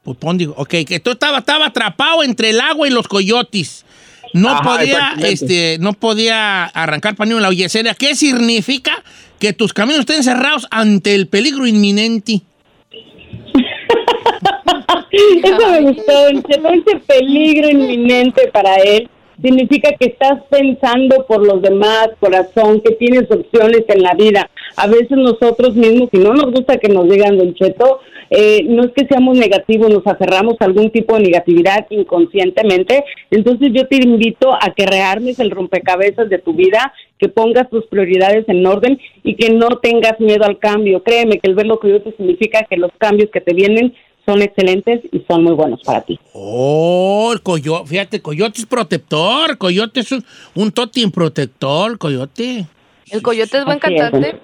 pues 0.03 0.17
pon, 0.17 0.37
digo, 0.37 0.55
ok, 0.57 0.75
que 0.87 0.99
tú 0.99 1.11
estaba, 1.11 1.37
estaba 1.39 1.67
atrapado 1.67 2.23
entre 2.23 2.49
el 2.49 2.59
agua 2.59 2.87
y 2.87 2.91
los 2.91 3.07
coyotes. 3.07 3.85
No 4.33 4.49
Ajá, 4.49 4.63
podía, 4.63 5.13
este, 5.19 5.77
no 5.79 5.93
podía 5.93 6.65
arrancar 6.65 7.15
para 7.15 7.29
ni 7.29 7.39
la 7.39 7.51
Yesenia. 7.51 7.93
¿Qué 7.93 8.15
significa 8.15 9.03
que 9.39 9.53
tus 9.53 9.71
caminos 9.73 9.99
estén 10.01 10.23
cerrados 10.23 10.67
ante 10.71 11.13
el 11.13 11.27
peligro 11.27 11.67
inminente? 11.67 12.41
Eso 15.43 15.69
me 15.69 15.81
gustó, 15.81 16.27
ese 16.27 16.97
peligro 17.05 17.69
inminente 17.69 18.47
para 18.51 18.75
él 18.77 19.07
significa 19.43 19.91
que 19.99 20.07
estás 20.07 20.41
pensando 20.49 21.25
por 21.27 21.45
los 21.45 21.61
demás, 21.61 22.09
corazón, 22.19 22.81
que 22.81 22.93
tienes 22.93 23.29
opciones 23.29 23.83
en 23.89 24.01
la 24.01 24.13
vida. 24.13 24.49
A 24.77 24.87
veces 24.87 25.11
nosotros 25.11 25.75
mismos, 25.75 26.09
si 26.11 26.17
no 26.17 26.33
nos 26.33 26.51
gusta 26.51 26.77
que 26.77 26.87
nos 26.87 27.09
digan, 27.09 27.37
Don 27.37 27.53
Cheto, 27.53 27.99
eh, 28.29 28.63
no 28.63 28.83
es 28.83 28.91
que 28.93 29.05
seamos 29.05 29.37
negativos, 29.37 29.89
nos 29.91 30.07
aferramos 30.07 30.55
a 30.59 30.65
algún 30.65 30.89
tipo 30.89 31.15
de 31.15 31.23
negatividad 31.23 31.85
inconscientemente. 31.89 33.03
Entonces 33.29 33.69
yo 33.73 33.87
te 33.87 33.97
invito 33.97 34.53
a 34.53 34.73
que 34.75 34.85
rearmes 34.85 35.39
el 35.39 35.51
rompecabezas 35.51 36.29
de 36.29 36.39
tu 36.39 36.53
vida, 36.53 36.93
que 37.19 37.27
pongas 37.27 37.69
tus 37.69 37.85
prioridades 37.87 38.45
en 38.47 38.65
orden 38.65 38.97
y 39.23 39.35
que 39.35 39.49
no 39.49 39.67
tengas 39.81 40.19
miedo 40.19 40.45
al 40.45 40.57
cambio. 40.57 41.03
Créeme 41.03 41.39
que 41.39 41.49
el 41.49 41.55
ver 41.55 41.67
lo 41.67 41.79
que 41.79 41.89
yo 41.89 42.01
te 42.01 42.15
significa 42.15 42.65
que 42.67 42.77
los 42.77 42.91
cambios 42.97 43.29
que 43.29 43.41
te 43.41 43.53
vienen 43.53 43.93
son 44.25 44.41
excelentes 44.41 45.01
y 45.11 45.23
son 45.27 45.43
muy 45.43 45.53
buenos 45.53 45.81
para 45.83 46.01
ti. 46.01 46.19
Oh, 46.33 47.31
el 47.33 47.41
coyote, 47.41 47.87
fíjate, 47.87 48.21
coyote 48.21 48.61
es 48.61 48.65
protector, 48.65 49.57
coyote 49.57 49.99
es 50.01 50.11
un, 50.11 50.23
un 50.55 50.71
totín 50.71 51.11
protector, 51.11 51.97
coyote. 51.97 52.65
El 53.09 53.21
coyote 53.21 53.57
es 53.57 53.65
buen 53.65 53.79
Así 53.81 53.93
es, 53.95 54.01
cantante. 54.01 54.39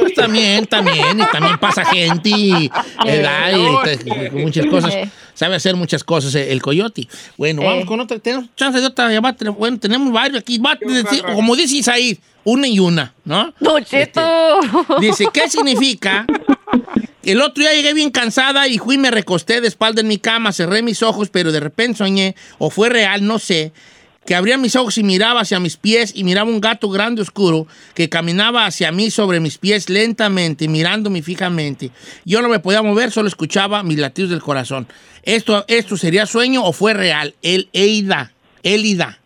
Pues 0.00 0.14
también, 0.14 0.64
también, 0.66 1.20
y 1.20 1.24
también 1.30 1.58
pasa 1.58 1.84
gente 1.84 2.30
y, 2.30 2.52
y, 2.70 2.70
y 3.10 4.30
muchas 4.30 4.64
cosas. 4.66 4.94
Eh. 4.94 5.10
Sabe 5.34 5.56
hacer 5.56 5.76
muchas 5.76 6.02
cosas 6.02 6.34
el, 6.34 6.62
coyote. 6.62 7.06
Bueno, 7.36 7.62
vamos 7.62 7.82
Eh. 7.84 7.86
con 7.86 8.00
otra. 8.00 8.18
Tenemos 8.18 8.46
chance 8.56 8.80
de 8.80 8.86
otra 8.86 9.10
llamada. 9.12 9.36
Bueno, 9.50 9.78
tenemos 9.78 10.10
varios 10.10 10.40
aquí. 10.40 10.58
Va, 10.58 10.76
dice- 10.80 11.22
como 11.34 11.54
dice 11.54 11.76
Isaí, 11.76 12.18
una 12.44 12.66
y 12.66 12.78
una, 12.80 13.12
¿no? 13.24 13.52
Don 13.60 13.84
Cheto. 13.84 14.20
Dice, 15.00 15.28
¿qué 15.32 15.48
significa? 15.50 16.24
El 17.28 17.42
otro 17.42 17.60
día 17.60 17.74
llegué 17.74 17.92
bien 17.92 18.10
cansada 18.10 18.68
y 18.68 18.78
fui 18.78 18.96
me 18.96 19.10
recosté 19.10 19.60
de 19.60 19.68
espalda 19.68 20.00
en 20.00 20.08
mi 20.08 20.16
cama, 20.16 20.50
cerré 20.50 20.80
mis 20.80 21.02
ojos, 21.02 21.28
pero 21.28 21.52
de 21.52 21.60
repente 21.60 21.98
soñé, 21.98 22.34
o 22.56 22.70
fue 22.70 22.88
real, 22.88 23.26
no 23.26 23.38
sé, 23.38 23.74
que 24.24 24.34
abría 24.34 24.56
mis 24.56 24.76
ojos 24.76 24.96
y 24.96 25.02
miraba 25.02 25.42
hacia 25.42 25.60
mis 25.60 25.76
pies 25.76 26.12
y 26.14 26.24
miraba 26.24 26.48
un 26.48 26.62
gato 26.62 26.88
grande 26.88 27.20
oscuro 27.20 27.66
que 27.92 28.08
caminaba 28.08 28.64
hacia 28.64 28.92
mí 28.92 29.10
sobre 29.10 29.40
mis 29.40 29.58
pies 29.58 29.90
lentamente, 29.90 30.68
mirándome 30.68 31.20
fijamente. 31.20 31.90
Yo 32.24 32.40
no 32.40 32.48
me 32.48 32.60
podía 32.60 32.80
mover, 32.80 33.10
solo 33.10 33.28
escuchaba 33.28 33.82
mis 33.82 33.98
latidos 33.98 34.30
del 34.30 34.40
corazón. 34.40 34.88
¿Esto, 35.22 35.66
esto 35.68 35.98
sería 35.98 36.24
sueño 36.24 36.64
o 36.64 36.72
fue 36.72 36.94
real? 36.94 37.34
El 37.42 37.68
Eida, 37.74 38.32
Elida. 38.62 39.18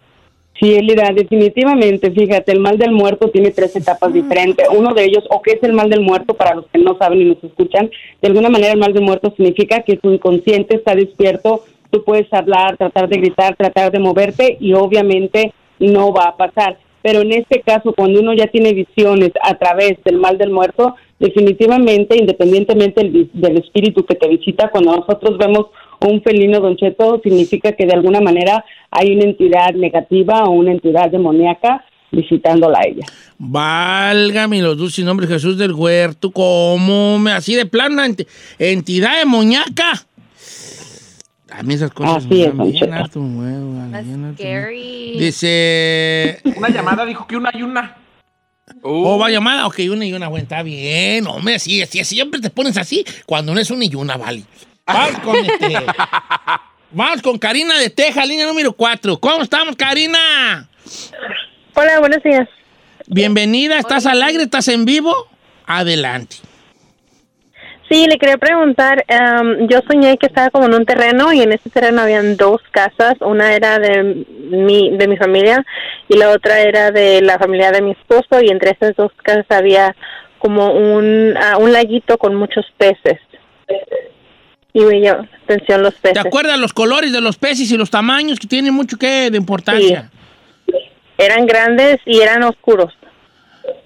Sí, 0.62 0.76
Elida, 0.76 1.10
definitivamente, 1.12 2.12
fíjate, 2.12 2.52
el 2.52 2.60
mal 2.60 2.78
del 2.78 2.92
muerto 2.92 3.30
tiene 3.30 3.50
tres 3.50 3.74
etapas 3.74 4.12
diferentes. 4.12 4.64
Uno 4.72 4.94
de 4.94 5.02
ellos, 5.02 5.24
o 5.28 5.42
qué 5.42 5.54
es 5.54 5.62
el 5.64 5.72
mal 5.72 5.90
del 5.90 6.02
muerto, 6.02 6.34
para 6.34 6.54
los 6.54 6.66
que 6.68 6.78
no 6.78 6.96
saben 6.98 7.20
y 7.20 7.24
nos 7.24 7.42
escuchan, 7.42 7.90
de 8.20 8.28
alguna 8.28 8.48
manera 8.48 8.72
el 8.72 8.78
mal 8.78 8.92
del 8.92 9.02
muerto 9.02 9.34
significa 9.36 9.82
que 9.82 9.96
tu 9.96 10.12
inconsciente 10.12 10.76
está 10.76 10.94
despierto, 10.94 11.64
tú 11.90 12.04
puedes 12.04 12.32
hablar, 12.32 12.76
tratar 12.76 13.08
de 13.08 13.16
gritar, 13.16 13.56
tratar 13.56 13.90
de 13.90 13.98
moverte 13.98 14.56
y 14.60 14.72
obviamente 14.74 15.52
no 15.80 16.12
va 16.12 16.26
a 16.26 16.36
pasar. 16.36 16.78
Pero 17.02 17.22
en 17.22 17.32
este 17.32 17.60
caso, 17.62 17.92
cuando 17.92 18.20
uno 18.20 18.32
ya 18.32 18.46
tiene 18.46 18.72
visiones 18.72 19.32
a 19.42 19.58
través 19.58 20.00
del 20.04 20.18
mal 20.18 20.38
del 20.38 20.50
muerto, 20.50 20.94
definitivamente, 21.18 22.16
independientemente 22.16 23.00
del, 23.00 23.28
del 23.32 23.56
espíritu 23.56 24.06
que 24.06 24.14
te 24.14 24.28
visita, 24.28 24.68
cuando 24.68 24.94
nosotros 24.94 25.36
vemos 25.38 25.66
un 26.08 26.22
felino 26.22 26.60
Don 26.60 26.76
Cheto, 26.76 27.20
significa 27.22 27.72
que 27.72 27.86
de 27.86 27.92
alguna 27.94 28.20
manera 28.20 28.64
hay 28.90 29.14
una 29.14 29.24
entidad 29.24 29.72
negativa 29.74 30.44
o 30.44 30.50
una 30.50 30.72
entidad 30.72 31.10
demoníaca 31.10 31.84
visitándola 32.10 32.78
a 32.78 32.86
ella. 32.88 33.06
Válgame 33.38 34.60
los 34.60 34.76
dulces 34.76 35.04
nombres 35.04 35.28
Jesús 35.30 35.56
del 35.58 35.72
Huerto, 35.72 36.30
¿cómo 36.30 37.18
me 37.18 37.32
así 37.32 37.54
de 37.54 37.66
plano 37.66 37.94
una 37.94 38.06
ent- 38.06 38.26
entidad 38.58 39.18
demoníaca? 39.18 39.92
A 41.50 41.62
mí 41.62 41.74
esas 41.74 41.90
cosas 41.90 42.16
Así 42.24 42.28
me 42.28 42.68
es, 42.68 42.72
bien 42.80 42.92
harto 42.94 43.20
huevo, 43.20 43.72
bien 43.90 44.34
scary. 44.38 45.18
Dice, 45.18 46.38
Una 46.56 46.70
llamada 46.70 47.04
dijo 47.04 47.26
que 47.26 47.36
una 47.36 47.50
y 47.54 47.62
una. 47.62 47.96
¿o 48.80 49.18
va 49.18 49.28
llamada? 49.30 49.66
Ok, 49.66 49.80
una 49.90 50.06
y 50.06 50.12
una, 50.14 50.28
bueno, 50.28 50.44
está 50.44 50.62
bien, 50.62 51.26
hombre, 51.26 51.56
así, 51.56 51.82
así, 51.82 52.02
siempre 52.04 52.40
te 52.40 52.48
pones 52.48 52.76
así 52.78 53.04
cuando 53.26 53.52
no 53.54 53.60
es 53.60 53.70
una 53.70 53.84
y 53.84 53.94
una, 53.94 54.16
vale. 54.16 54.44
Vamos 54.86 55.18
con 55.20 55.36
este, 55.36 55.76
vamos 56.90 57.22
con 57.22 57.38
Karina 57.38 57.78
de 57.78 57.88
Texas, 57.90 58.26
línea 58.26 58.46
número 58.46 58.72
4. 58.72 59.18
¿Cómo 59.18 59.42
estamos, 59.42 59.76
Karina? 59.76 60.68
Hola, 61.74 62.00
buenos 62.00 62.22
días. 62.22 62.48
Bienvenida, 63.06 63.78
¿estás 63.78 64.06
al 64.06 64.22
aire? 64.22 64.42
¿Estás 64.42 64.68
en 64.68 64.84
vivo? 64.84 65.14
Adelante. 65.66 66.36
Sí, 67.88 68.06
le 68.06 68.18
quería 68.18 68.38
preguntar, 68.38 69.04
em, 69.06 69.68
yo 69.68 69.80
soñé 69.86 70.16
que 70.16 70.26
estaba 70.26 70.50
como 70.50 70.66
en 70.66 70.74
un 70.74 70.86
terreno 70.86 71.32
y 71.32 71.42
en 71.42 71.52
ese 71.52 71.68
terreno 71.68 72.00
habían 72.02 72.36
dos 72.36 72.60
casas, 72.70 73.14
una 73.20 73.54
era 73.54 73.78
de 73.78 74.24
mi, 74.26 74.96
de 74.96 75.08
mi 75.08 75.16
familia 75.16 75.64
y 76.08 76.16
la 76.16 76.30
otra 76.30 76.60
era 76.60 76.90
de 76.90 77.20
la 77.20 77.38
familia 77.38 77.70
de 77.70 77.82
mi 77.82 77.92
esposo 77.92 78.40
y 78.40 78.48
entre 78.48 78.70
esas 78.70 78.96
dos 78.96 79.12
casas 79.22 79.46
había 79.50 79.94
como 80.38 80.72
un, 80.72 81.36
ah, 81.36 81.58
un 81.58 81.72
laguito 81.72 82.18
con 82.18 82.34
muchos 82.34 82.64
peces. 82.78 83.20
Y 84.74 84.80
me 84.80 85.00
llamó 85.00 85.22
la 85.22 85.38
atención 85.44 85.82
los 85.82 85.94
¿Te 85.96 86.10
peces. 86.10 86.24
acuerdas 86.24 86.58
los 86.58 86.72
colores 86.72 87.12
de 87.12 87.20
los 87.20 87.36
peces 87.36 87.70
y 87.70 87.76
los 87.76 87.90
tamaños 87.90 88.38
que 88.38 88.46
tienen 88.46 88.72
mucho 88.72 88.96
que 88.96 89.30
de 89.30 89.36
importancia? 89.36 90.10
Eran 91.18 91.46
grandes 91.46 91.98
y 92.06 92.20
eran 92.20 92.42
oscuros. 92.42 92.92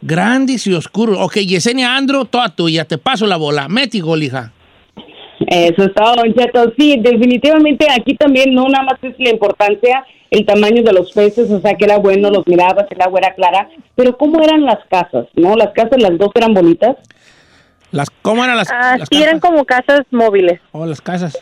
Grandes 0.01 0.67
y 0.67 0.75
oscuros. 0.75 1.19
Ok, 1.21 1.39
Yesenia 1.39 1.97
Andro, 1.97 2.25
toda 2.25 2.55
tuya. 2.55 2.85
Te 2.85 2.99
paso 2.99 3.27
la 3.27 3.37
bola. 3.37 3.69
Meti 3.69 4.01
gol, 4.01 4.23
hija. 4.23 4.53
Eso 5.47 5.85
es 5.85 5.95
todo, 5.95 6.15
Don 6.17 6.35
Cheto. 6.35 6.73
Sí, 6.79 6.97
definitivamente 7.01 7.87
aquí 7.91 8.15
también 8.17 8.55
no 8.55 8.69
nada 8.69 8.85
más 8.85 8.99
es 9.03 9.15
la 9.19 9.31
importancia, 9.31 10.05
el 10.31 10.47
tamaño 10.47 10.83
de 10.83 10.93
los 10.93 11.13
peces, 11.13 11.51
o 11.51 11.61
sea 11.61 11.75
que 11.75 11.85
era 11.85 11.99
bueno, 11.99 12.31
los 12.31 12.47
mirabas, 12.47 12.87
el 12.91 13.01
agua 13.01 13.21
era 13.21 13.35
clara, 13.35 13.69
pero 13.95 14.17
¿cómo 14.17 14.43
eran 14.43 14.65
las 14.65 14.79
casas? 14.89 15.27
¿No? 15.35 15.55
Las 15.57 15.73
casas, 15.73 16.01
las 16.01 16.17
dos 16.19 16.31
eran 16.35 16.55
bonitas. 16.55 16.97
Las, 17.93 18.11
¿Cómo 18.23 18.45
eran 18.45 18.57
las, 18.57 18.69
Ah, 18.73 18.97
las 18.99 19.09
sí, 19.11 19.23
eran 19.23 19.39
casas? 19.39 19.51
como 19.51 19.65
casas 19.65 20.01
móviles. 20.11 20.61
Oh, 20.73 20.87
las 20.87 21.01
casas. 21.01 21.39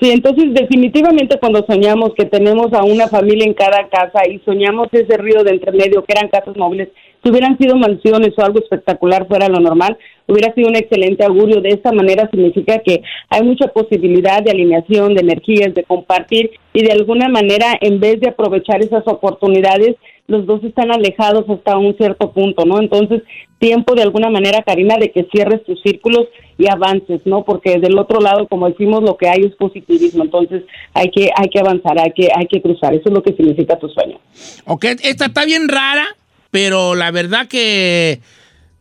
Sí, 0.00 0.10
entonces 0.10 0.52
definitivamente 0.52 1.38
cuando 1.38 1.64
soñamos 1.66 2.12
que 2.16 2.24
tenemos 2.24 2.72
a 2.72 2.82
una 2.82 3.06
familia 3.08 3.46
en 3.46 3.54
cada 3.54 3.88
casa 3.88 4.28
y 4.28 4.40
soñamos 4.40 4.88
ese 4.92 5.16
río 5.16 5.44
de 5.44 5.52
entre 5.52 5.70
medio 5.72 6.04
que 6.04 6.12
eran 6.12 6.28
casas 6.28 6.56
móviles, 6.56 6.88
si 7.24 7.30
hubieran 7.30 7.56
sido 7.56 7.76
mansiones 7.76 8.34
o 8.36 8.44
algo 8.44 8.58
espectacular 8.58 9.26
fuera 9.26 9.48
lo 9.48 9.58
normal, 9.58 9.96
hubiera 10.26 10.52
sido 10.54 10.68
un 10.68 10.76
excelente 10.76 11.24
augurio. 11.24 11.62
De 11.62 11.70
esta 11.70 11.90
manera 11.90 12.28
significa 12.30 12.80
que 12.80 13.02
hay 13.30 13.42
mucha 13.42 13.68
posibilidad 13.68 14.42
de 14.42 14.50
alineación, 14.50 15.14
de 15.14 15.22
energías, 15.22 15.74
de 15.74 15.84
compartir 15.84 16.50
y 16.74 16.84
de 16.84 16.92
alguna 16.92 17.28
manera 17.28 17.78
en 17.80 17.98
vez 17.98 18.20
de 18.20 18.28
aprovechar 18.28 18.82
esas 18.82 19.06
oportunidades, 19.06 19.96
los 20.26 20.46
dos 20.46 20.62
están 20.64 20.90
alejados 20.90 21.48
hasta 21.48 21.76
un 21.76 21.96
cierto 21.96 22.32
punto, 22.32 22.64
¿no? 22.64 22.80
Entonces, 22.80 23.22
tiempo 23.58 23.94
de 23.94 24.02
alguna 24.02 24.30
manera, 24.30 24.62
Karina, 24.62 24.96
de 24.98 25.10
que 25.10 25.26
cierres 25.30 25.64
tus 25.64 25.80
círculos 25.82 26.28
y 26.58 26.70
avances, 26.70 27.20
¿no? 27.24 27.44
Porque 27.44 27.78
del 27.78 27.98
otro 27.98 28.20
lado, 28.20 28.46
como 28.48 28.68
decimos, 28.68 29.02
lo 29.02 29.16
que 29.16 29.28
hay 29.28 29.42
es 29.44 29.54
positivismo, 29.56 30.24
entonces 30.24 30.62
hay 30.92 31.10
que 31.10 31.30
hay 31.34 31.48
que 31.48 31.60
avanzar, 31.60 31.98
hay 31.98 32.12
que 32.12 32.28
hay 32.34 32.46
que 32.46 32.62
cruzar, 32.62 32.94
eso 32.94 33.04
es 33.06 33.12
lo 33.12 33.22
que 33.22 33.34
significa 33.34 33.78
tu 33.78 33.88
sueño. 33.88 34.18
Ok, 34.66 34.84
esta 35.02 35.26
está 35.26 35.44
bien 35.44 35.68
rara, 35.68 36.06
pero 36.54 36.94
la 36.94 37.10
verdad 37.10 37.48
que 37.48 38.20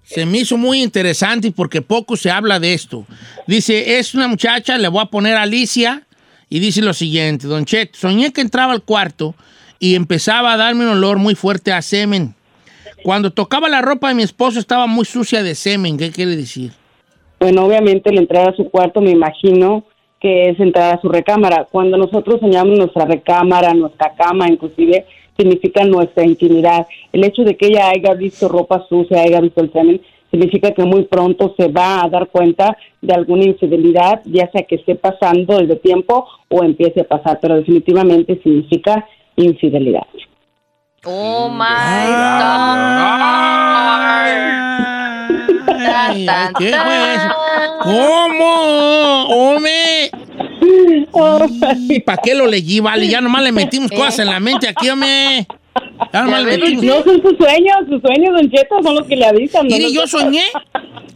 se 0.04 0.28
me 0.28 0.38
hizo 0.38 0.58
muy 0.58 0.84
interesante 0.84 1.52
porque 1.52 1.82
poco 1.82 2.16
se 2.16 2.30
habla 2.30 2.60
de 2.60 2.76
esto. 2.76 3.04
Dice, 3.48 3.98
es 3.98 4.14
una 4.14 4.28
muchacha, 4.28 4.78
le 4.78 4.90
voy 4.90 5.02
a 5.02 5.06
poner 5.06 5.38
Alicia, 5.38 6.04
y 6.52 6.60
dice 6.60 6.84
lo 6.84 6.94
siguiente, 6.94 7.48
Don 7.48 7.66
Chet, 7.66 7.96
soñé 7.96 8.32
que 8.32 8.42
entraba 8.42 8.74
al 8.74 8.84
cuarto 8.84 9.34
y 9.80 9.96
empezaba 9.96 10.54
a 10.54 10.58
darme 10.58 10.84
un 10.84 10.92
olor 10.92 11.18
muy 11.18 11.34
fuerte 11.34 11.72
a 11.72 11.82
semen. 11.82 12.36
Cuando 13.02 13.32
tocaba 13.32 13.68
la 13.70 13.82
ropa 13.82 14.10
de 14.10 14.14
mi 14.14 14.22
esposo 14.22 14.60
estaba 14.60 14.86
muy 14.86 15.06
sucia 15.06 15.42
de 15.42 15.56
semen. 15.56 15.98
¿Qué 15.98 16.12
quiere 16.12 16.36
decir? 16.36 16.74
Bueno, 17.40 17.66
obviamente 17.66 18.12
el 18.12 18.20
entrar 18.20 18.50
a 18.50 18.56
su 18.56 18.70
cuarto 18.70 19.02
me 19.02 19.10
imagino 19.10 19.84
que 20.22 20.52
es 20.52 20.60
entrar 20.60 20.96
a 20.96 21.02
su 21.02 21.10
recámara. 21.10 21.68
Cuando 21.72 21.98
nosotros 21.98 22.40
soñamos 22.40 22.78
nuestra 22.78 23.06
recámara, 23.06 23.74
nuestra 23.74 24.14
cama, 24.14 24.48
inclusive, 24.48 25.08
significa 25.38 25.84
nuestra 25.84 26.24
intimidad. 26.24 26.88
El 27.12 27.24
hecho 27.24 27.44
de 27.44 27.56
que 27.56 27.68
ella 27.68 27.90
haya 27.90 28.14
visto 28.14 28.48
ropa 28.48 28.86
sucia, 28.88 29.22
haya 29.22 29.42
visto 29.42 29.62
el 29.62 29.72
semen, 29.72 30.02
significa 30.32 30.72
que 30.72 30.84
muy 30.84 31.04
pronto 31.04 31.54
se 31.58 31.68
va 31.68 32.04
a 32.04 32.10
dar 32.10 32.28
cuenta 32.28 32.76
de 33.02 33.14
alguna 33.14 33.46
infidelidad, 33.46 34.22
ya 34.26 34.50
sea 34.52 34.64
que 34.64 34.76
esté 34.76 34.96
pasando 34.96 35.60
el 35.60 35.68
de 35.68 35.76
tiempo 35.76 36.28
o 36.50 36.64
empiece 36.64 37.02
a 37.02 37.04
pasar, 37.04 37.40
pero 37.40 37.56
definitivamente 37.56 38.40
significa 38.42 39.08
infidelidad. 39.36 40.08
Oh 41.06 41.50
my 41.50 41.66
Ay, 44.16 44.32
ay, 45.68 46.28
¿Qué 46.58 46.72
fue 46.72 47.16
eso? 47.16 47.30
¿Cómo? 47.84 49.26
¡Hombre! 49.28 50.12
¿Y 51.90 52.00
para 52.02 52.22
qué 52.22 52.36
lo 52.36 52.48
leí, 52.48 52.80
vale? 52.80 53.08
Ya 53.08 53.22
nomás 53.22 53.44
le 53.44 53.52
metimos 53.52 53.92
cosas 53.92 54.20
en 54.20 54.28
la 54.28 54.40
mente 54.40 54.68
aquí, 54.68 54.90
hombre. 54.90 55.48
Ya 56.12 56.24
nomás 56.24 56.44
le 56.44 56.58
metimos. 56.58 56.84
No 56.84 57.04
son 57.04 57.22
sus 57.22 57.38
sueños, 57.38 57.76
sus 57.90 58.02
sueños, 58.02 58.34
Don 58.34 58.50
Cheto, 58.50 58.76
son 58.84 58.96
los 58.96 59.08
que 59.08 59.16
le 59.16 59.26
avisan. 59.26 59.68
¿no? 59.68 59.76
Mire, 59.76 59.92
yo 59.92 60.08
soñé. 60.08 60.44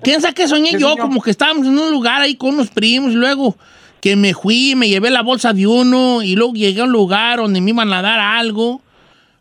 Piensa 0.04 0.32
que 0.34 0.48
soñé 0.48 0.72
yo, 0.78 0.96
como 0.98 1.22
que 1.22 1.32
estábamos 1.32 1.66
en 1.68 1.78
un 1.78 1.92
lugar 1.92 2.22
ahí 2.22 2.36
con 2.36 2.54
unos 2.54 2.70
primos 2.70 3.12
y 3.12 3.16
luego 3.16 3.56
que 4.00 4.16
me 4.16 4.34
fui, 4.34 4.76
me 4.76 4.88
llevé 4.88 5.10
la 5.10 5.22
bolsa 5.22 5.54
de 5.54 5.66
uno 5.66 6.22
y 6.22 6.36
luego 6.36 6.54
llegué 6.54 6.82
a 6.82 6.84
un 6.84 6.92
lugar 6.92 7.40
donde 7.40 7.62
me 7.62 7.72
iban 7.72 7.92
a 7.92 8.02
dar 8.02 8.20
algo. 8.20 8.82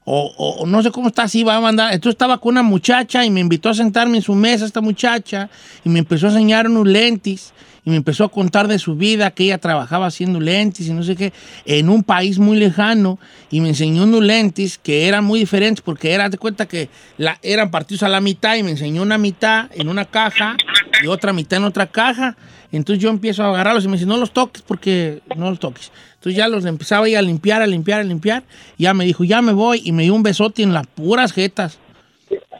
O, 0.09 0.65
no 0.69 0.85
sé 0.85 0.93
cómo 0.93 1.09
está 1.09 1.25
así, 1.25 1.43
va 1.43 1.57
a 1.57 1.61
mandar. 1.61 1.93
Entonces 1.93 2.15
estaba 2.15 2.39
con 2.39 2.53
una 2.53 2.63
muchacha 2.63 3.25
y 3.25 3.31
me 3.31 3.41
invitó 3.41 3.71
a 3.71 3.75
sentarme 3.75 4.19
en 4.19 4.23
su 4.23 4.37
mesa 4.37 4.65
esta 4.65 4.81
muchacha 4.81 5.51
y 5.85 5.89
me 5.89 5.99
empezó 5.99 6.27
a 6.27 6.31
enseñar 6.31 6.69
unos 6.69 6.87
lentes 6.87 7.53
y 7.85 7.91
me 7.91 7.97
empezó 7.97 8.25
a 8.25 8.29
contar 8.29 8.69
de 8.69 8.79
su 8.79 8.95
vida, 8.95 9.33
que 9.33 9.45
ella 9.45 9.59
trabajaba 9.59 10.07
haciendo 10.07 10.39
lentes 10.39 10.87
y 10.87 10.93
no 10.93 11.03
sé 11.03 11.17
qué, 11.17 11.33
en 11.65 11.89
un 11.89 12.05
país 12.05 12.39
muy 12.39 12.57
lejano 12.57 13.19
y 13.51 13.61
me 13.61 13.71
enseñó 13.71 14.05
unos 14.05 14.23
lentes 14.23 14.79
que 14.79 15.09
eran 15.09 15.25
muy 15.25 15.41
diferentes 15.41 15.83
porque 15.83 16.13
era 16.13 16.29
de 16.29 16.39
cuenta 16.39 16.67
que 16.67 16.89
la, 17.19 17.39
eran 17.43 17.73
partidos 17.73 18.05
a 18.05 18.09
la 18.09 18.21
mitad 18.21 18.55
y 18.55 18.63
me 18.63 18.71
enseñó 18.71 19.03
una 19.03 19.19
mitad 19.19 19.71
en 19.75 19.89
una 19.89 20.05
caja 20.05 20.57
y 21.03 21.07
otra 21.07 21.33
mitad 21.33 21.59
en 21.59 21.65
otra 21.65 21.87
caja. 21.87 22.37
Entonces 22.73 23.03
yo 23.03 23.11
empiezo 23.11 23.43
a 23.45 23.49
agarrarlos 23.49 23.85
y 23.85 23.89
me 23.89 23.95
dice, 23.95 24.07
no 24.07 24.17
los 24.17 24.33
toques 24.33 24.63
porque 24.63 25.21
no 25.37 25.51
los 25.51 25.59
toques. 25.59 25.93
Entonces 26.15 26.37
ya 26.37 26.49
los 26.49 26.65
empezaba 26.65 27.07
a 27.07 27.23
limpiar, 27.23 27.63
a 27.63 27.67
limpiar, 27.67 28.01
a 28.01 28.05
limpiar. 28.05 28.43
Y 28.77 28.85
ya 28.85 28.95
me 28.95 29.05
dijo, 29.05 29.25
ya 29.25 29.41
me 29.43 29.53
voy. 29.53 29.81
Y 29.85 29.93
me 29.93 30.03
dio 30.03 30.15
un 30.15 30.23
besote 30.23 30.63
en 30.63 30.73
las 30.75 30.87
puras 30.87 31.33
jetas. 31.33 31.79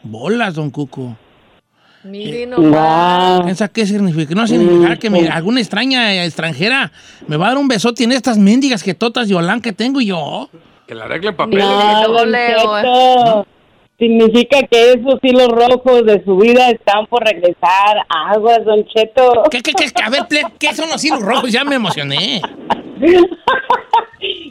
Bolas, 0.03 0.53
don 0.55 0.69
Cuco. 0.69 1.17
Miren 2.03 2.51
Wow. 2.55 3.43
¿Piensa 3.43 3.67
qué 3.67 3.85
significa? 3.85 4.33
No 4.33 4.47
significará 4.47 4.97
que 4.97 5.09
me- 5.09 5.27
alguna 5.27 5.59
extraña 5.59 6.13
eh, 6.13 6.25
extranjera 6.25 6.91
me 7.27 7.35
va 7.35 7.47
a 7.47 7.49
dar 7.49 7.57
un 7.57 7.67
besote 7.67 8.05
en 8.05 8.13
estas 8.13 8.37
mendigas 8.37 8.81
jetotas 8.81 9.27
de 9.27 9.35
Olán 9.35 9.59
que 9.59 9.73
tengo 9.73 9.99
yo. 9.99 10.49
Que 10.87 10.95
la 10.95 11.03
arregle 11.03 11.33
papeles. 11.33 11.65
No, 11.65 12.77
eh. 13.41 13.43
Significa 13.99 14.59
que 14.69 14.91
esos 14.91 15.19
hilos 15.23 15.47
rojos 15.47 16.05
de 16.05 16.23
su 16.23 16.37
vida 16.37 16.69
están 16.69 17.07
por 17.07 17.23
regresar. 17.23 17.97
Aguas, 18.09 18.63
Don 18.63 18.85
Cheto. 18.85 19.43
¿Qué, 19.49 19.61
qué, 19.61 19.71
qué? 19.73 19.85
A 20.03 20.09
ver, 20.11 20.21
¿qué 20.59 20.73
son 20.75 20.87
los 20.89 21.03
hilos 21.03 21.21
rojos? 21.21 21.51
Ya 21.51 21.63
me 21.63 21.75
emocioné. 21.75 22.41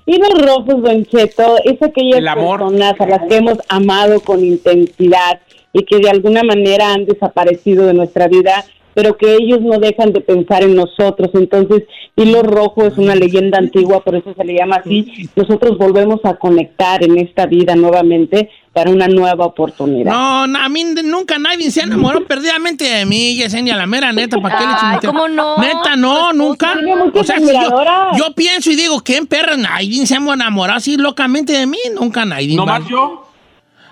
Hilos 0.06 0.42
rojos, 0.44 0.82
Don 0.82 1.04
Cheto, 1.04 1.58
es 1.64 1.80
aquellas 1.80 2.18
El 2.18 2.28
amor. 2.28 2.58
personas 2.58 3.00
a 3.00 3.06
las 3.06 3.28
que 3.28 3.36
hemos 3.36 3.58
amado 3.68 4.20
con 4.20 4.44
intensidad 4.44 5.40
y 5.72 5.84
que 5.84 5.98
de 5.98 6.10
alguna 6.10 6.42
manera 6.42 6.92
han 6.92 7.04
desaparecido 7.04 7.86
de 7.86 7.94
nuestra 7.94 8.26
vida, 8.28 8.64
pero 8.94 9.16
que 9.16 9.34
ellos 9.34 9.60
no 9.60 9.78
dejan 9.78 10.12
de 10.12 10.22
pensar 10.22 10.62
en 10.62 10.74
nosotros. 10.74 11.30
Entonces, 11.34 11.84
Hilo 12.16 12.42
Rojo 12.42 12.86
es 12.86 12.98
una 12.98 13.14
leyenda 13.14 13.58
antigua, 13.58 14.02
por 14.02 14.16
eso 14.16 14.32
se 14.34 14.44
le 14.44 14.54
llama 14.54 14.76
así. 14.76 15.28
Nosotros 15.36 15.76
volvemos 15.78 16.20
a 16.24 16.34
conectar 16.34 17.04
en 17.04 17.18
esta 17.18 17.46
vida 17.46 17.76
nuevamente 17.76 18.48
para 18.76 18.90
una 18.90 19.08
nueva 19.08 19.46
oportunidad. 19.46 20.12
No, 20.12 20.46
no, 20.46 20.58
a 20.58 20.68
mí 20.68 20.84
nunca 21.02 21.38
nadie 21.38 21.70
se 21.70 21.80
enamoró 21.80 22.26
perdidamente 22.28 22.84
de 22.84 23.06
mí, 23.06 23.34
Yesenia, 23.34 23.74
la 23.74 23.86
mera 23.86 24.12
neta, 24.12 24.38
¿para 24.38 24.58
qué 24.58 24.66
le 24.66 24.72
Ay? 24.78 24.98
¿cómo 25.02 25.28
no? 25.28 25.56
Neta, 25.56 25.96
no, 25.96 26.34
nunca. 26.34 26.74
tiene 26.74 26.94
muchas 26.94 27.22
O 27.22 27.24
sea, 27.24 27.38
si 27.38 28.18
yo, 28.18 28.34
pienso 28.34 28.70
y 28.70 28.76
digo, 28.76 29.00
¿quién 29.00 29.26
perra? 29.26 29.56
Nadie 29.56 30.06
se 30.06 30.16
ha 30.16 30.18
enamorado 30.18 30.76
así 30.76 30.98
locamente 30.98 31.54
de 31.54 31.66
mí, 31.66 31.78
nunca 31.94 32.26
nadie. 32.26 32.54
¿No 32.54 32.66
más 32.66 32.86
yo? 32.86 33.26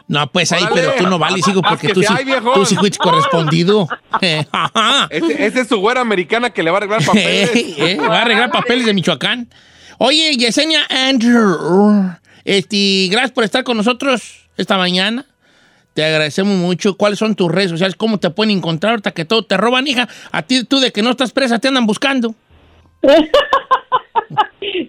No, 0.07 0.31
pues 0.31 0.53
ahí, 0.53 0.63
Órale. 0.63 0.83
pero 0.83 0.93
tú 0.99 1.07
no 1.07 1.19
vales, 1.19 1.49
hijo, 1.49 1.63
porque 1.63 1.87
que 1.87 1.95
tú 1.95 2.03
sí 2.03 2.15
tú 2.53 2.67
sí 2.67 2.77
fuiste 2.77 2.99
correspondido. 3.03 3.89
Eh, 4.21 4.47
ese 5.11 5.63
es 5.63 5.69
su 5.69 5.79
güera 5.79 6.03
americana 6.03 6.51
que 6.51 6.63
le 6.63 6.71
va 6.71 6.77
a 6.77 6.81
arreglar 6.81 7.05
papeles. 7.05 7.57
Eh, 7.57 7.75
eh, 7.79 7.97
va 7.97 8.19
a 8.19 8.23
arreglar 8.23 8.51
papeles 8.51 8.85
de 8.85 8.93
Michoacán. 8.93 9.49
Oye, 9.97 10.37
Yesenia 10.37 10.81
Andrew, 10.91 12.15
este, 12.45 13.09
gracias 13.11 13.33
por 13.33 13.45
estar 13.45 13.65
con 13.65 13.77
nosotros 13.77 14.44
esta 14.57 14.77
mañana. 14.79 15.25
Te 15.95 16.05
agradecemos 16.05 16.57
mucho. 16.57 16.97
¿Cuáles 16.97 17.19
son 17.21 17.35
tus 17.37 17.51
redes 17.53 17.71
sociales? 17.71 17.95
¿Cómo 17.97 18.19
te 18.19 18.29
pueden 18.31 18.57
encontrar 18.57 18.93
ahorita 18.93 19.13
que 19.13 19.25
todo 19.25 19.45
te 19.45 19.57
roban, 19.57 19.87
hija? 19.87 20.09
A 20.33 20.43
ti, 20.43 20.65
tú 20.65 20.81
de 20.81 20.91
que 20.91 21.03
no 21.03 21.11
estás 21.11 21.31
presa, 21.33 21.59
te 21.61 21.69
andan 21.69 21.87
buscando. 21.87 22.35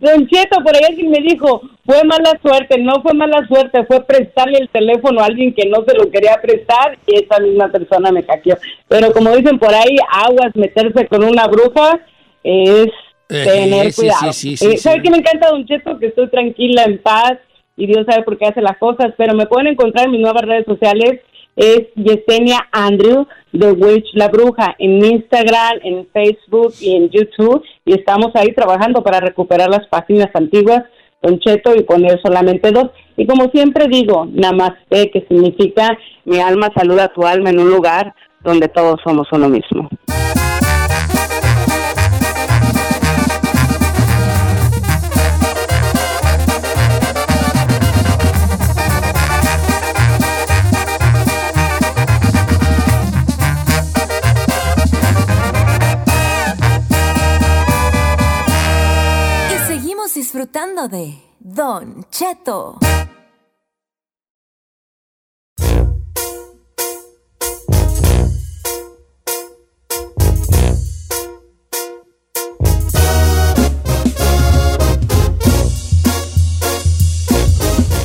Don 0.02 0.28
Cheto, 0.28 0.64
por 0.64 0.76
ahí 0.76 0.84
alguien 0.88 1.12
me 1.12 1.20
dijo, 1.20 1.62
fue 1.86 2.04
mala 2.06 2.40
suerte, 2.42 2.78
no 2.80 3.02
fue 3.02 3.14
mala 3.14 3.46
suerte, 3.48 3.84
fue 3.86 4.04
prestarle 4.06 4.60
el 4.60 4.70
teléfono 4.70 5.20
a 5.22 5.26
alguien 5.26 5.54
que 5.54 5.68
no 5.70 5.84
se 5.86 5.94
lo 5.96 6.10
quería 6.10 6.40
prestar 6.42 6.98
y 7.06 7.16
esa 7.24 7.40
misma 7.40 7.68
persona 7.72 8.12
me 8.12 8.24
hackeó. 8.24 8.58
Pero 8.88 9.12
como 9.12 9.36
dicen 9.36 9.60
por 9.60 9.74
ahí, 9.74 9.96
aguas, 10.12 10.56
meterse 10.56 11.08
con 11.08 11.24
una 11.24 11.48
bruja 11.48 12.00
es 12.44 12.88
Eh, 13.30 13.44
tener 13.44 13.92
sí, 13.92 14.02
cuidado. 14.02 14.34
sí, 14.34 14.56
sí, 14.58 14.66
Eh, 14.66 14.72
sí, 14.72 14.78
¿Sabe 14.78 15.02
qué 15.02 15.10
me 15.10 15.18
encanta, 15.18 15.50
Don 15.50 15.66
Cheto? 15.66 16.00
Que 16.00 16.08
estoy 16.08 16.30
tranquila, 16.30 16.84
en 16.86 16.98
paz 17.00 17.34
y 17.78 17.88
Dios 17.88 18.06
sabe 18.08 18.24
por 18.24 18.38
qué 18.38 18.46
hace 18.46 18.62
las 18.62 18.78
cosas, 18.78 19.14
pero 19.18 19.36
me 19.36 19.46
pueden 19.46 19.68
encontrar 19.68 20.06
en 20.06 20.12
mis 20.12 20.22
nuevas 20.22 20.44
redes 20.44 20.66
sociales, 20.66 21.22
es 21.56 21.88
Yesenia 21.96 22.68
Andrew, 22.72 23.28
The 23.58 23.72
Witch 23.72 24.08
La 24.14 24.28
Bruja, 24.28 24.76
en 24.78 25.04
Instagram, 25.04 25.80
en 25.84 26.08
Facebook 26.12 26.74
y 26.82 26.96
en 26.96 27.10
YouTube, 27.10 27.64
y 27.86 27.94
estamos 27.94 28.32
ahí 28.36 28.54
trabajando 28.54 29.04
para 29.04 29.20
recuperar 29.20 29.70
las 29.70 29.88
páginas 29.88 30.30
antiguas, 30.34 30.84
Don 31.22 31.40
Cheto, 31.40 31.74
y 31.76 31.84
poner 31.84 32.22
solamente 32.22 32.72
dos. 32.72 32.92
Y 33.18 33.26
como 33.26 33.50
siempre 33.52 33.88
digo, 33.88 34.28
Namaste, 34.32 35.10
que 35.12 35.26
significa 35.28 35.98
mi 36.26 36.40
alma 36.40 36.70
saluda 36.76 37.06
a 37.06 37.14
tu 37.14 37.26
alma 37.26 37.50
en 37.50 37.60
un 37.60 37.70
lugar 37.70 38.14
donde 38.44 38.68
todos 38.68 39.00
somos 39.04 39.28
uno 39.32 39.50
mismo. 39.50 39.90
De 60.56 61.22
Don 61.42 62.06
Cheto. 62.10 62.80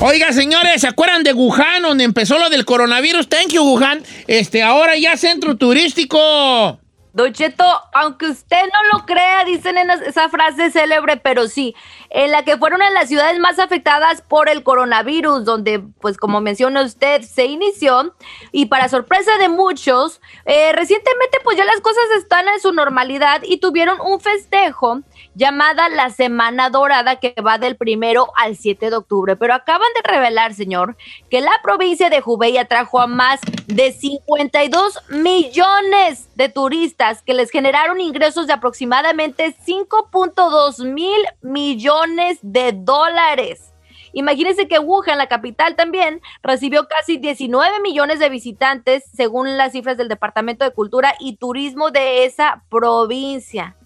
Oiga, 0.01 0.33
señores, 0.33 0.81
¿se 0.81 0.89
acuerdan 0.89 1.23
de 1.23 1.33
Wuhan, 1.33 1.83
donde 1.83 2.03
empezó 2.03 2.37
lo 2.41 2.51
del 2.51 2.65
coronavirus? 2.65 3.29
Thank 3.29 3.51
you, 3.51 3.63
Wuhan. 3.63 4.03
Este, 4.27 4.65
ahora 4.65 4.97
ya 4.97 5.17
centro 5.17 5.57
turístico. 5.57 6.81
Don 7.13 7.33
Cheto, 7.33 7.65
aunque 7.93 8.27
usted 8.27 8.63
no 8.73 8.99
lo 8.99 9.05
crea, 9.07 9.45
dicen 9.45 9.77
en 9.79 9.91
es- 9.91 10.01
esa 10.03 10.29
frase 10.29 10.71
célebre, 10.71 11.17
pero 11.17 11.49
sí, 11.49 11.75
en 12.11 12.31
la 12.31 12.45
que 12.45 12.57
fueron 12.57 12.83
en 12.83 12.95
las 12.95 13.09
ciudades 13.09 13.39
más 13.41 13.59
afectadas 13.59 14.23
por 14.23 14.49
el 14.49 14.63
coronavirus, 14.63 15.45
donde, 15.45 15.81
pues 16.01 16.17
como 16.17 16.41
menciona 16.41 16.83
usted, 16.83 17.23
se 17.23 17.47
inició, 17.47 18.15
y 18.53 18.67
para 18.67 18.89
sorpresa 18.89 19.37
de 19.39 19.49
muchos, 19.49 20.21
eh, 20.45 20.73
recientemente 20.73 21.39
pues 21.43 21.57
ya 21.57 21.65
las 21.65 21.81
cosas 21.81 22.05
están 22.19 22.47
en 22.49 22.61
su 22.61 22.73
normalidad 22.73 23.43
y 23.43 23.59
tuvieron 23.59 24.01
un 24.01 24.21
festejo 24.21 25.01
llamada 25.35 25.89
la 25.89 26.11
Semana 26.11 26.71
Dorada 26.71 27.17
que 27.17 27.35
va 27.45 27.59
del 27.59 27.77
primero 27.77 28.33
al 28.37 28.57
7 28.57 28.91
de 28.91 28.97
octubre, 28.97 29.37
pero 29.37 29.55
acaban 29.55 29.89
de 29.95 30.11
revelar, 30.11 30.55
señor, 30.55 30.97
que 31.31 31.41
la 31.41 31.53
provincia 31.63 32.11
de 32.11 32.23
Hubei 32.25 32.59
atrajo 32.59 33.01
a 33.01 33.07
más 33.07 33.41
de 33.67 33.93
52 33.93 34.99
millones 35.11 36.29
de 36.35 36.49
turistas 36.49 37.23
que 37.23 37.35
les 37.35 37.51
generaron 37.51 38.01
ingresos 38.01 38.47
de 38.47 38.53
aproximadamente 38.53 39.55
5.2 39.67 40.85
mil 40.85 41.21
millones 41.43 42.39
de 42.43 42.73
dólares. 42.73 43.71
Imagínense 44.13 44.67
que 44.67 44.79
Wuhan, 44.79 45.19
la 45.19 45.29
capital 45.29 45.77
también, 45.77 46.21
recibió 46.43 46.89
casi 46.89 47.19
19 47.19 47.81
millones 47.81 48.19
de 48.19 48.29
visitantes, 48.29 49.05
según 49.15 49.57
las 49.57 49.73
cifras 49.73 49.97
del 49.97 50.09
Departamento 50.09 50.65
de 50.65 50.73
Cultura 50.73 51.15
y 51.21 51.37
Turismo 51.37 51.91
de 51.91 52.25
esa 52.25 52.65
provincia. 52.69 53.77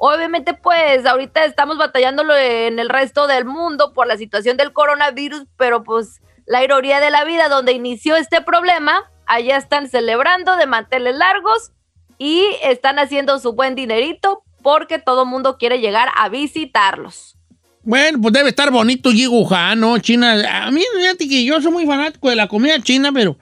Obviamente, 0.00 0.54
pues 0.54 1.04
ahorita 1.04 1.44
estamos 1.44 1.76
batallándolo 1.76 2.36
en 2.36 2.78
el 2.78 2.88
resto 2.88 3.26
del 3.26 3.44
mundo 3.44 3.92
por 3.92 4.06
la 4.06 4.16
situación 4.16 4.56
del 4.56 4.72
coronavirus, 4.72 5.44
pero 5.56 5.82
pues 5.82 6.20
la 6.46 6.62
ironía 6.62 7.00
de 7.00 7.10
la 7.10 7.24
vida, 7.24 7.48
donde 7.48 7.72
inició 7.72 8.14
este 8.14 8.40
problema, 8.40 9.10
allá 9.26 9.56
están 9.56 9.88
celebrando 9.88 10.56
de 10.56 10.66
manteles 10.66 11.16
largos 11.16 11.72
y 12.16 12.46
están 12.62 13.00
haciendo 13.00 13.40
su 13.40 13.54
buen 13.54 13.74
dinerito 13.74 14.44
porque 14.62 15.00
todo 15.00 15.22
el 15.24 15.28
mundo 15.28 15.58
quiere 15.58 15.80
llegar 15.80 16.10
a 16.16 16.28
visitarlos. 16.28 17.36
Bueno, 17.82 18.20
pues 18.22 18.32
debe 18.34 18.50
estar 18.50 18.70
bonito 18.70 19.10
y 19.10 19.26
Wuhan, 19.26 19.80
¿no? 19.80 19.98
China. 19.98 20.64
A 20.64 20.70
mí, 20.70 20.84
fíjate 20.96 21.28
que 21.28 21.44
yo 21.44 21.60
soy 21.60 21.72
muy 21.72 21.86
fanático 21.86 22.30
de 22.30 22.36
la 22.36 22.46
comida 22.46 22.80
china, 22.80 23.10
pero. 23.12 23.36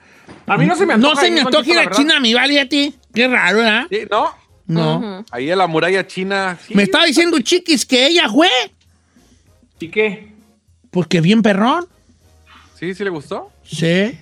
A 0.47 0.57
mí 0.57 0.65
no 0.65 0.75
se 0.75 0.87
me 0.87 0.97
No 0.97 1.09
antoja 1.09 1.21
se 1.21 1.27
ir, 1.27 1.33
me 1.33 1.41
antoja 1.41 1.69
ir 1.69 1.79
a. 1.79 1.91
China, 1.91 2.19
mi 2.19 2.33
vale, 2.33 2.59
a 2.59 2.67
ti. 2.67 2.95
Qué 3.13 3.27
raro, 3.27 3.57
¿verdad? 3.59 3.85
Sí, 3.91 4.07
¿No? 4.09 4.46
No. 4.67 5.23
Ahí 5.31 5.49
en 5.49 5.57
la 5.57 5.67
muralla 5.67 6.05
china. 6.05 6.57
sí. 6.65 6.75
Me 6.75 6.83
estaba 6.83 7.05
diciendo 7.05 7.39
Chiquis 7.39 7.85
que 7.85 8.07
ella 8.07 8.29
fue. 8.29 8.49
¿Y 9.79 9.89
qué? 9.89 10.33
Porque 10.91 11.21
bien 11.21 11.41
perrón. 11.41 11.85
¿Sí? 12.79 12.93
¿Sí 12.93 13.03
le 13.03 13.09
gustó? 13.09 13.49
Sí. 13.63 14.17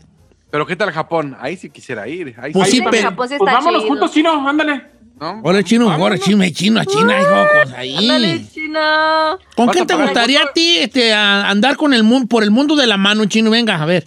Pero 0.52 0.66
¿qué 0.66 0.76
tal 0.76 0.92
Japón? 0.92 1.36
Ahí 1.40 1.58
sí 1.58 1.70
quisiera 1.70 2.08
ir. 2.08 2.36
Ahí 2.40 2.54
Pues 2.54 2.70
sí, 2.70 2.82
pero- 2.90 3.10
Japón 3.10 3.28
sí 3.30 3.36
Pues 3.38 3.54
vámonos 3.54 3.82
chido. 3.82 3.90
juntos, 3.90 4.12
chino, 4.12 4.48
ándale. 4.48 4.84
¿no? 5.20 5.42
Ahora 5.46 5.64
chino, 5.64 5.86
ahora 5.86 5.98
Vámonos. 6.16 6.20
chino, 6.26 6.46
chino, 6.52 6.80
a 6.82 6.86
China, 6.86 7.20
hijo, 7.22 7.48
pues 7.54 7.74
ahí. 7.74 7.96
Ándale, 7.98 8.46
China. 8.54 9.38
¿Con 9.56 9.68
¿Vas 9.68 9.76
qué 9.76 9.82
a 9.84 9.86
te 9.88 9.96
gustaría 9.96 10.44
a 10.44 10.54
ti 10.54 10.78
este, 10.78 11.14
a- 11.14 11.50
andar 11.50 11.78
con 11.78 11.94
el 11.94 12.04
mundo, 12.04 12.28
por 12.28 12.44
el 12.44 12.52
mundo 12.52 12.76
de 12.76 12.86
la 12.86 12.98
mano, 12.98 13.26
chino? 13.26 13.50
Venga, 13.50 13.82
a 13.82 13.86
ver. 13.86 14.04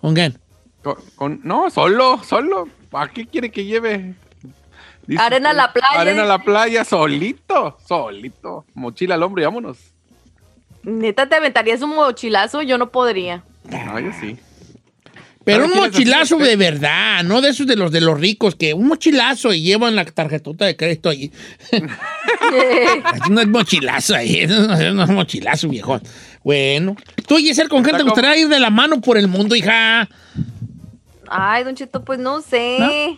¿Con 0.00 0.14
quién? 0.14 0.36
Con- 0.82 0.96
con- 1.14 1.40
no, 1.44 1.70
solo, 1.70 2.20
solo. 2.24 2.68
¿Para 2.90 3.08
qué 3.12 3.26
quiere 3.26 3.50
que 3.50 3.64
lleve? 3.64 4.14
Dice 5.08 5.22
Arena 5.22 5.50
a 5.50 5.52
la 5.54 5.72
playa, 5.72 6.00
Arena 6.00 6.22
a 6.24 6.26
la 6.26 6.38
playa, 6.38 6.84
solito, 6.84 7.78
solito. 7.88 8.66
Mochila 8.74 9.14
al 9.14 9.22
hombro 9.22 9.40
y 9.40 9.44
vámonos. 9.46 9.78
Neta, 10.82 11.26
te 11.26 11.34
aventarías 11.34 11.80
un 11.80 11.94
mochilazo, 11.96 12.60
yo 12.60 12.76
no 12.76 12.90
podría. 12.90 13.42
No, 13.70 13.98
yo 13.98 14.10
sí. 14.20 14.36
Pero 15.44 15.62
¿Sabe 15.62 15.72
un 15.72 15.80
mochilazo 15.80 16.36
este? 16.36 16.48
de 16.50 16.56
verdad, 16.56 17.24
no 17.24 17.40
de 17.40 17.48
esos 17.48 17.66
de 17.66 17.76
los 17.76 17.90
de 17.90 18.02
los 18.02 18.20
ricos, 18.20 18.54
que 18.54 18.74
un 18.74 18.86
mochilazo 18.86 19.54
y 19.54 19.62
llevan 19.62 19.96
la 19.96 20.04
tarjetota 20.04 20.66
de 20.66 20.76
crédito 20.76 21.08
ahí. 21.08 21.32
no 23.30 23.40
es 23.40 23.48
mochilazo 23.48 24.14
ahí, 24.14 24.46
no 24.46 24.74
es 24.74 24.92
no 24.92 25.04
es 25.04 25.08
mochilazo, 25.08 25.70
viejo. 25.70 25.98
Bueno. 26.44 26.96
Tú, 27.26 27.38
Giselle, 27.38 27.70
¿con 27.70 27.82
qué 27.82 27.92
te 27.92 28.02
gustaría 28.02 28.36
ir 28.36 28.48
de 28.48 28.60
la 28.60 28.68
mano 28.68 29.00
por 29.00 29.16
el 29.16 29.26
mundo, 29.26 29.56
hija? 29.56 30.06
Ay, 31.30 31.64
Don 31.64 31.74
Cheto, 31.74 32.04
pues 32.04 32.18
no 32.18 32.42
sé. 32.42 33.16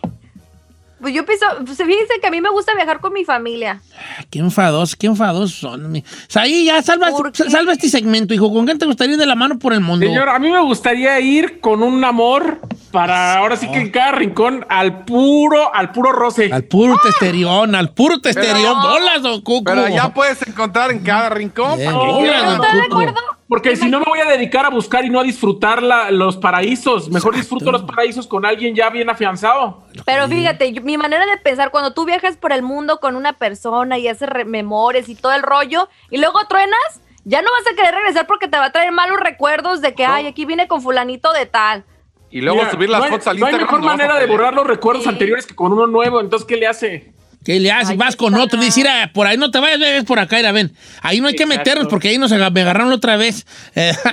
Pues 1.01 1.15
yo 1.15 1.25
pienso, 1.25 1.45
pues 1.65 1.77
fíjense 1.77 2.13
que 2.21 2.27
a 2.27 2.31
mí 2.31 2.41
me 2.41 2.49
gusta 2.51 2.75
viajar 2.75 2.99
con 2.99 3.11
mi 3.11 3.25
familia. 3.25 3.81
Qué 4.29 4.37
enfadosos, 4.37 4.95
qué 4.95 5.07
enfadosos 5.07 5.57
son. 5.57 5.95
O 5.95 6.03
sea, 6.27 6.43
ahí 6.43 6.65
ya 6.65 6.81
salva, 6.83 7.07
salva 7.33 7.73
este 7.73 7.89
segmento, 7.89 8.35
hijo. 8.35 8.53
¿Con 8.53 8.67
qué 8.67 8.75
te 8.75 8.85
gustaría 8.85 9.13
ir 9.15 9.19
de 9.19 9.25
la 9.25 9.35
mano 9.35 9.57
por 9.57 9.73
el 9.73 9.81
mundo? 9.81 10.05
Señor, 10.05 10.29
a 10.29 10.37
mí 10.37 10.51
me 10.51 10.61
gustaría 10.61 11.19
ir 11.19 11.59
con 11.59 11.81
un 11.81 12.03
amor 12.03 12.59
para 12.91 13.37
ahora 13.37 13.55
sí 13.55 13.67
que 13.71 13.79
en 13.79 13.89
cada 13.89 14.11
rincón 14.11 14.65
al 14.69 15.03
puro, 15.05 15.73
al 15.73 15.91
puro 15.91 16.11
roce. 16.11 16.51
Al 16.53 16.65
puro 16.65 16.99
testerión, 17.01 17.73
al 17.73 17.89
puro 17.89 18.19
testerión. 18.19 18.79
Bolas, 18.81 19.23
don 19.23 19.41
Cuco. 19.41 19.63
Pero 19.65 19.87
ya 19.87 20.13
puedes 20.13 20.45
encontrar 20.47 20.91
en 20.91 20.99
cada 20.99 21.29
rincón. 21.29 21.79
Bien, 21.79 21.93
¿para 21.93 22.05
qué 22.05 22.11
bolas, 22.11 22.45
don 22.45 22.53
¿Estás 22.55 22.73
de 22.73 22.81
acuerdo? 22.81 23.40
Porque 23.51 23.75
si 23.75 23.89
no 23.89 23.99
me 23.99 24.05
voy 24.05 24.19
a 24.19 24.25
dedicar 24.25 24.65
a 24.65 24.69
buscar 24.69 25.03
y 25.03 25.09
no 25.09 25.19
a 25.19 25.23
disfrutar 25.23 25.83
la- 25.83 26.09
los 26.09 26.37
paraísos. 26.37 27.09
Mejor 27.09 27.35
disfruto 27.35 27.69
los 27.69 27.81
paraísos 27.83 28.25
con 28.25 28.45
alguien 28.45 28.73
ya 28.75 28.89
bien 28.89 29.09
afianzado. 29.09 29.83
Pero 30.05 30.29
fíjate, 30.29 30.71
yo- 30.71 30.81
mi 30.81 30.97
manera 30.97 31.25
de 31.25 31.35
pensar, 31.35 31.69
cuando 31.69 31.93
tú 31.93 32.05
viajas 32.05 32.37
por 32.37 32.53
el 32.53 32.61
mundo 32.63 33.01
con 33.01 33.17
una 33.17 33.33
persona 33.33 33.97
y 33.97 34.07
haces 34.07 34.29
re- 34.29 34.45
memorias 34.45 35.09
y 35.09 35.15
todo 35.15 35.33
el 35.33 35.43
rollo, 35.43 35.89
y 36.09 36.17
luego 36.17 36.39
truenas, 36.47 37.01
ya 37.25 37.41
no 37.41 37.49
vas 37.51 37.69
a 37.69 37.75
querer 37.75 37.93
regresar 37.93 38.25
porque 38.25 38.47
te 38.47 38.57
va 38.57 38.67
a 38.67 38.71
traer 38.71 38.93
malos 38.93 39.19
recuerdos 39.19 39.81
de 39.81 39.95
que, 39.95 40.05
ay, 40.05 40.27
aquí 40.27 40.45
vine 40.45 40.69
con 40.69 40.81
fulanito 40.81 41.33
de 41.33 41.45
tal. 41.45 41.83
Y 42.29 42.39
luego 42.39 42.59
Mira, 42.59 42.71
subir 42.71 42.89
las 42.89 42.99
no 42.99 43.03
hay- 43.03 43.11
fotos 43.11 43.27
al 43.27 43.37
No 43.37 43.47
hay 43.47 43.51
Instagram. 43.51 43.67
mejor 43.67 43.79
no 43.81 43.85
vas 43.87 43.93
a 43.95 43.97
manera 43.97 44.17
de 44.17 44.27
borrar 44.31 44.53
los 44.53 44.65
recuerdos 44.65 45.03
Sí. 45.03 45.09
anteriores 45.09 45.45
que 45.45 45.55
con 45.55 45.73
uno 45.73 45.87
nuevo. 45.87 46.21
Entonces, 46.21 46.47
¿qué 46.47 46.55
le 46.55 46.67
hace? 46.67 47.11
¿Qué 47.43 47.59
le 47.59 47.71
haces? 47.71 47.89
Ahí 47.91 47.97
Vas 47.97 48.15
con 48.15 48.35
otro 48.35 48.61
y 48.61 48.65
decir, 48.65 48.87
ah, 48.87 49.09
por 49.13 49.25
ahí 49.25 49.35
no 49.35 49.49
te 49.49 49.59
vayas, 49.59 49.79
ves 49.79 50.03
por 50.03 50.19
acá, 50.19 50.37
mira, 50.37 50.51
ven. 50.51 50.75
Ahí 51.01 51.19
no 51.21 51.27
hay 51.27 51.35
que 51.35 51.43
Exacto. 51.43 51.59
meternos 51.59 51.87
porque 51.87 52.09
ahí 52.09 52.17
nos 52.19 52.31
me 52.31 52.61
agarraron 52.61 52.91
otra 52.91 53.17
vez. 53.17 53.47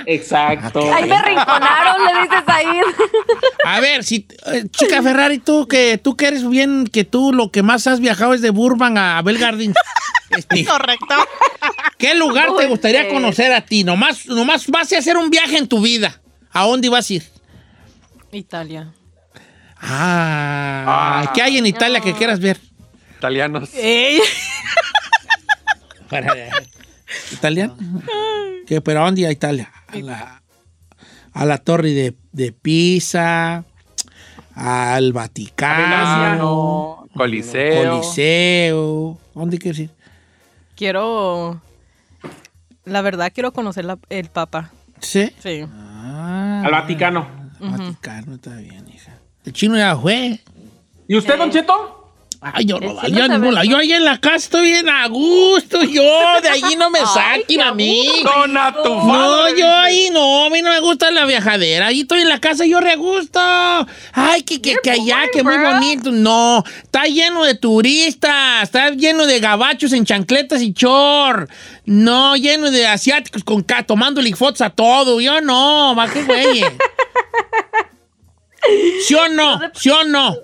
Exacto. 0.07 0.79
Ahí 0.93 1.07
me 1.07 1.21
rinconaron, 1.21 2.05
le 2.05 2.21
dices 2.23 2.43
ahí. 2.47 2.65
a 3.65 3.79
ver, 3.79 4.03
si, 4.03 4.27
eh, 4.47 4.65
chica 4.71 5.03
Ferrari, 5.03 5.37
tú 5.37 5.67
que 5.67 5.99
tú 5.99 6.15
que 6.17 6.27
eres 6.27 6.47
bien, 6.49 6.87
que 6.87 7.03
tú 7.03 7.31
lo 7.31 7.51
que 7.51 7.61
más 7.61 7.85
has 7.85 7.99
viajado 7.99 8.33
es 8.33 8.41
de 8.41 8.49
Burbank 8.49 8.97
a 8.97 9.21
Bell 9.21 9.37
Gardens. 9.37 9.75
Este, 10.29 10.63
Correcto. 10.63 11.15
¿Qué 11.97 12.13
lugar 12.13 12.49
te 12.55 12.67
gustaría 12.67 13.09
conocer 13.09 13.51
a 13.51 13.61
ti? 13.61 13.83
Nomás, 13.83 14.27
nomás 14.27 14.67
vas 14.67 14.93
a 14.93 14.99
hacer 14.99 15.17
un 15.17 15.31
viaje 15.31 15.57
en 15.57 15.67
tu 15.67 15.81
vida. 15.81 16.21
¿A 16.51 16.67
dónde 16.67 16.87
vas 16.87 17.09
a 17.09 17.13
ir? 17.15 17.23
Italia. 18.31 18.93
Ah, 19.81 20.83
Ah. 21.25 21.31
¿qué 21.33 21.41
hay 21.41 21.57
en 21.57 21.65
Italia 21.65 21.99
que 21.99 22.13
quieras 22.13 22.39
ver? 22.39 22.59
Italianos. 23.19 23.69
Para- 26.09 26.33
¿Italiano? 27.31 27.75
¿Qué, 28.65 28.81
¿Pero 28.81 29.01
a 29.01 29.05
dónde 29.05 29.27
a 29.27 29.31
Italia? 29.31 29.71
A 29.87 29.97
la, 29.97 30.41
a 31.33 31.45
la 31.45 31.57
torre 31.57 31.91
de, 31.91 32.15
de 32.31 32.51
Pisa, 32.53 33.65
al 34.55 35.11
Vaticano, 35.13 37.07
Coliseo. 37.13 37.91
Coliseo. 37.91 39.17
¿Dónde 39.35 39.57
quieres 39.59 39.79
ir? 39.81 39.89
Quiero. 40.75 41.61
La 42.85 43.01
verdad, 43.01 43.31
quiero 43.33 43.51
conocer 43.51 43.85
la- 43.85 43.99
el 44.09 44.29
Papa. 44.29 44.71
¿Sí? 45.01 45.31
Sí. 45.43 45.65
Ah, 45.71 46.61
Al 46.65 46.71
Vaticano. 46.71 47.27
Vaticano, 47.59 48.35
está 48.35 48.55
bien, 48.55 48.87
hija. 48.87 49.13
El 49.45 49.53
chino 49.53 49.77
ya 49.77 49.95
fue. 49.97 50.39
¿Y 51.07 51.15
usted, 51.17 51.37
Don 51.37 51.51
Cheto? 51.51 51.98
Ay, 52.41 52.63
yo 52.63 52.79
no 52.79 52.95
valía 52.95 53.25
sabe 53.25 53.37
ningún 53.37 53.53
lado. 53.53 53.65
Yo 53.67 53.75
ahí 53.77 53.91
en 53.91 54.05
la 54.05 54.17
casa 54.17 54.37
estoy 54.37 54.71
bien 54.71 54.87
a 54.87 55.05
gusto. 55.09 55.83
Yo, 55.83 56.09
de 56.41 56.47
allí 56.47 56.77
no 56.77 56.89
me 56.89 56.99
saquen 57.13 57.59
a 57.61 57.73
mí. 57.73 58.07
Dona 58.23 58.73
tu 58.81 58.87
No, 58.95 59.53
yo 59.53 59.69
ahí 59.75 60.09
no, 60.13 60.45
a 60.45 60.49
mí 60.49 60.61
no 60.61 60.69
me 60.69 60.79
gusta 60.79 61.11
la 61.11 61.25
viajadera. 61.25 61.87
Ahí 61.87 62.01
estoy 62.01 62.21
en 62.21 62.29
la 62.29 62.39
casa, 62.39 62.65
yo 62.65 62.79
re 62.79 62.95
gusto. 62.95 63.41
Ay, 64.13 64.43
que, 64.43 64.61
que, 64.61 64.77
que 64.81 64.89
allá, 64.91 65.23
que 65.33 65.43
muy 65.43 65.57
bonito. 65.57 66.13
No, 66.13 66.63
está 66.81 67.03
lleno 67.07 67.43
de 67.43 67.55
turistas, 67.55 68.63
está 68.63 68.91
lleno 68.91 69.25
de 69.25 69.41
gabachos 69.41 69.91
en 69.91 70.05
chancletas 70.05 70.61
y 70.61 70.71
chor. 70.73 71.49
No, 71.83 72.37
lleno 72.37 72.71
de 72.71 72.87
asiáticos 72.87 73.43
con 73.43 73.63
ca- 73.63 73.83
tomándole 73.83 74.33
fotos 74.33 74.61
a 74.61 74.69
todo. 74.69 75.19
Yo 75.19 75.41
no, 75.41 75.93
va 75.93 76.07
que 76.07 76.23
güey. 76.23 76.63
¿Sí 79.05 79.13
o 79.15 79.27
no? 79.27 79.59
¿Sí 79.73 79.89
o 79.89 80.03
no? 80.05 80.37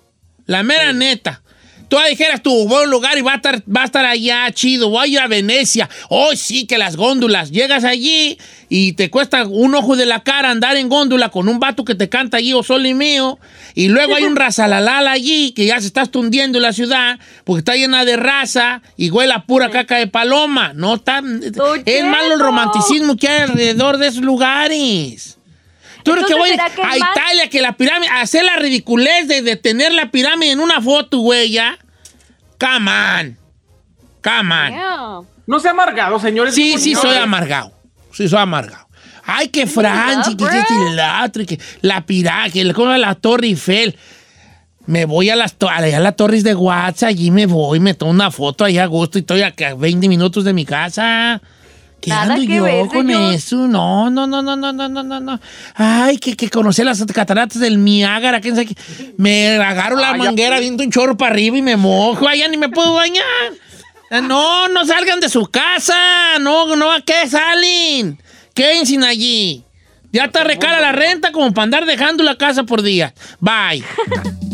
La 0.45 0.63
mera 0.63 0.91
neta. 0.93 1.41
Tú 1.87 1.97
dijeras 2.09 2.41
tú, 2.41 2.67
voy 2.67 2.81
a 2.81 2.83
un 2.85 2.89
lugar 2.89 3.17
y 3.17 3.21
va 3.21 3.33
a 3.33 3.35
estar, 3.35 3.61
va 3.63 3.83
a 3.83 3.85
estar 3.85 4.05
allá 4.05 4.51
chido, 4.51 4.89
voy 4.89 5.03
a 5.03 5.07
ir 5.07 5.19
a 5.19 5.27
Venecia. 5.27 5.89
Oh, 6.09 6.35
sí, 6.35 6.65
que 6.65 6.77
las 6.77 6.95
góndolas. 6.95 7.51
Llegas 7.51 7.83
allí 7.83 8.37
y 8.69 8.93
te 8.93 9.09
cuesta 9.09 9.45
un 9.45 9.75
ojo 9.75 9.95
de 9.95 10.05
la 10.05 10.23
cara 10.23 10.49
andar 10.49 10.77
en 10.77 10.89
góndola 10.89 11.29
con 11.29 11.47
un 11.47 11.59
vato 11.59 11.85
que 11.85 11.95
te 11.95 12.09
canta 12.09 12.37
allí, 12.37 12.53
o 12.53 12.63
sol 12.63 12.85
y 12.85 12.93
mío. 12.93 13.39
Y 13.75 13.89
luego 13.89 14.15
hay 14.15 14.23
un 14.23 14.35
razalalal 14.35 15.07
allí 15.07 15.51
que 15.51 15.65
ya 15.65 15.79
se 15.79 15.87
está 15.87 16.05
tundiendo 16.05 16.59
la 16.59 16.73
ciudad 16.73 17.19
porque 17.43 17.59
está 17.59 17.75
llena 17.75 18.05
de 18.05 18.17
raza 18.17 18.81
y 18.97 19.09
huele 19.09 19.33
a 19.33 19.45
pura 19.45 19.69
caca 19.69 19.97
de 19.97 20.07
paloma. 20.07 20.73
No 20.73 20.95
está. 20.95 21.21
Es 21.85 22.05
malo 22.05 22.33
el 22.33 22.39
romanticismo 22.39 23.15
que 23.17 23.27
hay 23.27 23.41
alrededor 23.43 23.97
de 23.97 24.07
esos 24.07 24.23
lugares. 24.23 25.37
Tú 26.05 26.13
eres 26.13 26.25
que 26.27 26.35
voy 26.35 26.49
¿será 26.51 26.69
que 26.69 26.81
a? 26.81 26.95
Italia, 26.95 27.49
que 27.49 27.61
la 27.61 27.73
pirámide, 27.75 28.09
hacer 28.11 28.45
la 28.45 28.55
ridiculez 28.57 29.27
de, 29.27 29.41
de 29.41 29.55
tener 29.57 29.91
la 29.91 30.11
pirámide 30.11 30.51
en 30.51 30.59
una 30.59 30.79
foto, 30.81 31.17
güey, 31.17 31.49
ya. 31.51 31.77
Come 32.59 32.89
on. 32.91 33.37
Come 34.23 34.55
on. 34.55 34.71
Yeah. 34.71 35.19
No 35.47 35.59
sea 35.59 35.71
amargado, 35.71 36.19
señores. 36.19 36.55
Sí, 36.55 36.73
sí, 36.77 36.93
soy 36.93 37.01
Señores. 37.01 37.23
amargado. 37.23 37.71
Sí, 38.13 38.29
soy 38.29 38.39
amargado. 38.39 38.87
Ay, 39.25 39.49
que 39.49 39.65
Francia, 39.67 40.35
que 40.37 40.43
este 40.45 40.73
otro, 41.25 41.41
y 41.41 41.45
que 41.47 41.59
la 41.81 42.05
pirámide, 42.05 42.51
que 42.53 42.63
la, 42.63 42.97
la 42.97 43.15
Torre 43.15 43.47
Eiffel. 43.47 43.97
Me 44.87 45.05
voy 45.05 45.31
a 45.31 45.35
las, 45.35 45.55
a 45.67 45.81
las 45.81 46.15
torres 46.15 46.43
de 46.43 46.53
WhatsApp, 46.53 47.09
allí 47.09 47.31
me 47.31 47.47
voy, 47.47 47.79
me 47.79 47.95
tomo 47.95 48.11
una 48.11 48.29
foto 48.29 48.63
allá 48.63 48.83
a 48.83 48.85
gusto 48.85 49.17
y 49.17 49.21
estoy 49.21 49.41
a 49.41 49.49
que 49.49 49.65
a 49.65 49.73
20 49.73 50.07
minutos 50.07 50.43
de 50.43 50.53
mi 50.53 50.63
casa. 50.63 51.41
¿Qué 52.05 52.11
Nada 52.11 52.35
ando 52.35 52.45
que 52.45 52.53
yo 52.53 52.63
ver, 52.63 52.85
con 52.85 53.09
eso? 53.09 53.67
No, 53.67 54.11
no, 54.11 54.27
no, 54.27 54.43
no, 54.43 54.55
no, 54.55 54.71
no, 54.71 54.87
no, 54.87 55.19
no. 55.19 55.39
Ay, 55.73 56.19
que, 56.19 56.35
que 56.37 56.51
conocí 56.51 56.83
las 56.83 57.03
cataratas 57.05 57.59
del 57.59 57.83
Niágara, 57.83 58.41
quién 58.41 58.53
sabe 58.53 58.67
qué? 58.67 58.75
Me 59.17 59.57
agarro 59.57 59.95
la 59.95 60.13
manguera 60.13 60.59
viendo 60.59 60.83
un 60.83 60.91
chorro 60.91 61.17
para 61.17 61.31
arriba 61.31 61.57
y 61.57 61.63
me 61.63 61.75
mojo. 61.75 62.27
Ay, 62.27 62.43
ni 62.47 62.57
me 62.57 62.69
puedo 62.69 62.93
bañar. 62.93 63.25
Eh, 64.11 64.21
no, 64.21 64.67
no 64.67 64.85
salgan 64.85 65.19
de 65.19 65.29
su 65.29 65.47
casa. 65.47 66.37
No, 66.39 66.75
no, 66.75 66.91
¿a 66.91 67.01
qué 67.01 67.27
salen? 67.27 68.21
Quédense 68.53 69.03
allí. 69.03 69.63
Ya 70.11 70.27
te 70.27 70.43
recala 70.43 70.79
la 70.79 70.91
renta 70.91 71.31
como 71.31 71.51
para 71.55 71.63
andar 71.63 71.85
dejando 71.87 72.23
la 72.23 72.37
casa 72.37 72.65
por 72.65 72.83
día. 72.83 73.15
Bye. 73.39 73.83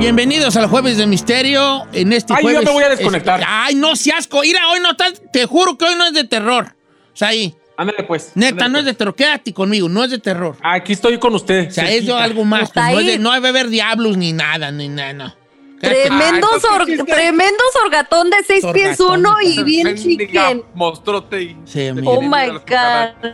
Bienvenidos 0.00 0.56
al 0.56 0.66
Jueves 0.66 0.96
de 0.96 1.06
Misterio. 1.06 1.86
En 1.92 2.14
este 2.14 2.32
Ay, 2.34 2.42
yo 2.42 2.62
me 2.62 2.70
voy 2.70 2.82
a 2.84 2.88
desconectar. 2.88 3.40
es- 3.40 3.46
ay, 3.48 3.74
no 3.74 3.94
seas 3.96 4.20
asco. 4.20 4.40
Mira, 4.40 4.66
hoy 4.70 4.80
no 4.80 4.92
está. 4.92 5.12
Te 5.30 5.44
juro 5.44 5.76
que 5.76 5.84
hoy 5.84 5.94
no 5.94 6.06
es 6.06 6.14
de 6.14 6.24
terror. 6.24 6.74
O 7.12 7.16
sea, 7.16 7.28
ahí. 7.28 7.54
Ándale 7.76 8.04
pues. 8.04 8.32
Neta, 8.34 8.64
ándale, 8.64 8.72
no 8.72 8.78
es 8.78 8.84
de 8.86 8.94
terror. 8.94 9.14
Quédate 9.14 9.52
conmigo, 9.52 9.90
no 9.90 10.02
es 10.02 10.10
de 10.10 10.18
terror. 10.18 10.56
Aquí 10.62 10.94
estoy 10.94 11.18
con 11.18 11.34
usted. 11.34 11.68
O 11.68 11.70
sea, 11.70 11.90
es 11.90 12.06
de 12.06 12.14
algo 12.14 12.44
más. 12.46 12.70
Pues, 12.72 12.86
no, 12.92 12.98
es 12.98 13.06
de, 13.06 13.12
ahí. 13.12 13.18
no 13.18 13.30
hay 13.30 13.40
beber 13.42 13.68
diablos 13.68 14.16
ni 14.16 14.32
nada, 14.32 14.70
ni 14.70 14.88
nada, 14.88 15.12
no. 15.12 15.34
Quédate- 15.80 16.02
Tremendo, 16.08 16.34
entonces, 16.34 16.62
sor- 16.70 16.86
¿qué 16.86 16.94
es 16.94 17.04
que- 17.04 17.12
tremendo 17.12 17.62
sorgatón 17.72 18.30
de 18.30 18.36
seis 18.46 18.64
pies 18.72 18.98
uno 19.00 19.36
y 19.42 19.62
bien 19.64 19.98
Sí, 19.98 20.16
mira. 20.16 20.50
Oh 22.06 22.22
my 22.22 22.48
God. 22.48 23.32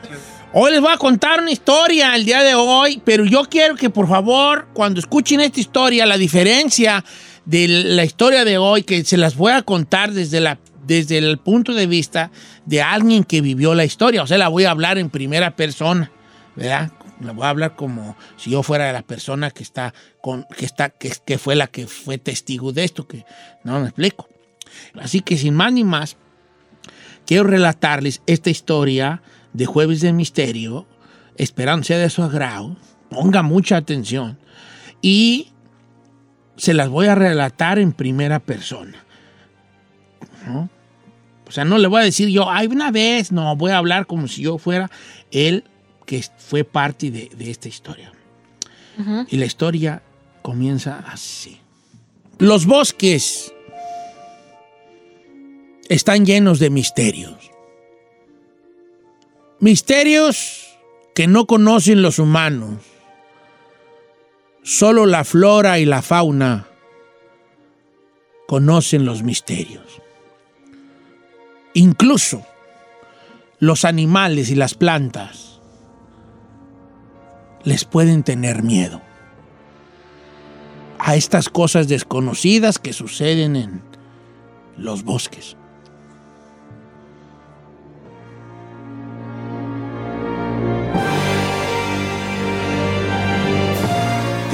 Hoy 0.53 0.71
les 0.71 0.81
voy 0.81 0.93
a 0.93 0.97
contar 0.97 1.41
una 1.41 1.51
historia 1.51 2.15
el 2.15 2.25
día 2.25 2.43
de 2.43 2.55
hoy, 2.55 3.03
pero 3.05 3.25
yo 3.25 3.45
quiero 3.45 3.75
que 3.75 3.91
por 3.91 4.09
favor, 4.09 4.69
cuando 4.73 5.01
escuchen 5.01 5.41
esta 5.41 5.61
historia, 5.61 6.07
la 6.07 6.17
diferencia 6.17 7.05
de 7.45 7.67
la 7.69 8.05
historia 8.05 8.45
de 8.45 8.57
hoy, 8.57 8.83
que 8.83 9.05
se 9.05 9.17
las 9.17 9.37
voy 9.37 9.53
a 9.53 9.63
contar 9.63 10.13
desde, 10.13 10.41
la, 10.41 10.59
desde 10.85 11.19
el 11.19 11.39
punto 11.39 11.75
de 11.75 11.87
vista 11.87 12.31
de 12.65 12.81
alguien 12.81 13.25
que 13.25 13.41
vivió 13.41 13.75
la 13.75 13.85
historia. 13.85 14.23
O 14.23 14.27
sea, 14.27 14.39
la 14.39 14.49
voy 14.49 14.65
a 14.65 14.71
hablar 14.71 14.99
en 14.99 15.11
primera 15.11 15.57
persona, 15.57 16.13
¿verdad? 16.55 16.93
La 17.21 17.33
voy 17.33 17.45
a 17.45 17.51
hablar 17.51 17.75
como 17.75 18.17
si 18.37 18.51
yo 18.51 18.63
fuera 18.63 18.93
la 18.93 19.03
persona 19.03 19.51
que 19.51 19.65
está 19.65 19.95
con, 20.23 20.47
que 20.57 20.65
está, 20.65 20.91
que, 20.91 21.13
que 21.25 21.39
fue 21.39 21.57
la 21.57 21.67
que 21.67 21.87
fue 21.87 22.19
testigo 22.19 22.73
de 22.73 22.85
esto, 22.85 23.07
que 23.07 23.25
no 23.65 23.81
me 23.81 23.89
explico. 23.89 24.29
Así 24.95 25.21
que 25.21 25.37
sin 25.37 25.55
más 25.55 25.73
ni 25.73 25.83
más, 25.83 26.17
quiero 27.27 27.45
relatarles 27.45 28.23
esta 28.27 28.49
historia 28.49 29.23
de 29.57 29.67
Jueves 29.67 30.01
de 30.01 30.13
Misterio, 30.13 30.87
esperando 31.37 31.85
sea 31.85 31.99
de 31.99 32.11
su 32.11 32.23
agrado, 32.23 32.77
ponga 33.09 33.43
mucha 33.43 33.77
atención, 33.77 34.39
y 35.01 35.49
se 36.57 36.75
las 36.75 36.89
voy 36.89 37.07
a 37.07 37.15
relatar 37.15 37.79
en 37.79 37.93
primera 37.93 38.39
persona. 38.39 39.05
¿no? 40.47 40.69
O 41.49 41.53
sea, 41.53 41.65
no 41.65 41.79
le 41.79 41.89
voy 41.89 42.03
a 42.03 42.05
decir 42.05 42.29
yo, 42.29 42.51
ay, 42.51 42.67
una 42.67 42.91
vez, 42.91 43.33
no, 43.33 43.57
voy 43.57 43.71
a 43.71 43.79
hablar 43.79 44.07
como 44.07 44.29
si 44.29 44.43
yo 44.43 44.59
fuera 44.59 44.91
él 45.31 45.65
que 46.05 46.25
fue 46.37 46.65
parte 46.65 47.11
de, 47.11 47.31
de 47.37 47.51
esta 47.51 47.69
historia. 47.69 48.13
Y 49.29 49.37
la 49.37 49.45
historia 49.45 50.03
comienza 50.41 51.05
así. 51.07 51.61
Los 52.39 52.65
bosques 52.65 53.53
están 55.91 56.25
llenos 56.25 56.59
de 56.61 56.71
misterios. 56.71 57.51
Misterios 59.67 60.79
que 61.13 61.27
no 61.27 61.49
conocen 61.49 62.01
los 62.01 62.21
humanos. 62.21 62.85
Solo 64.63 65.07
la 65.07 65.25
flora 65.25 65.81
y 65.81 65.85
la 65.85 66.03
fauna 66.03 66.69
conocen 68.47 69.05
los 69.05 69.25
misterios. 69.25 70.01
Incluso 71.75 72.47
los 73.59 73.85
animales 73.85 74.51
y 74.51 74.55
las 74.55 74.75
plantas 74.75 75.61
les 77.65 77.85
pueden 77.85 78.23
tener 78.23 78.63
miedo 78.63 79.03
a 81.01 81.17
estas 81.17 81.49
cosas 81.49 81.89
desconocidas 81.89 82.79
que 82.79 82.93
suceden 82.93 83.57
en 83.57 83.83
los 84.77 85.03
bosques. 85.03 85.57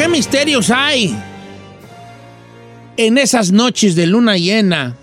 ¿Qué 0.03 0.09
misterios 0.09 0.69
hay 0.71 1.17
en 2.97 3.19
esas 3.19 3.53
noches 3.53 3.95
de 3.95 4.09
luna 4.09 4.37
llena, 4.37 4.97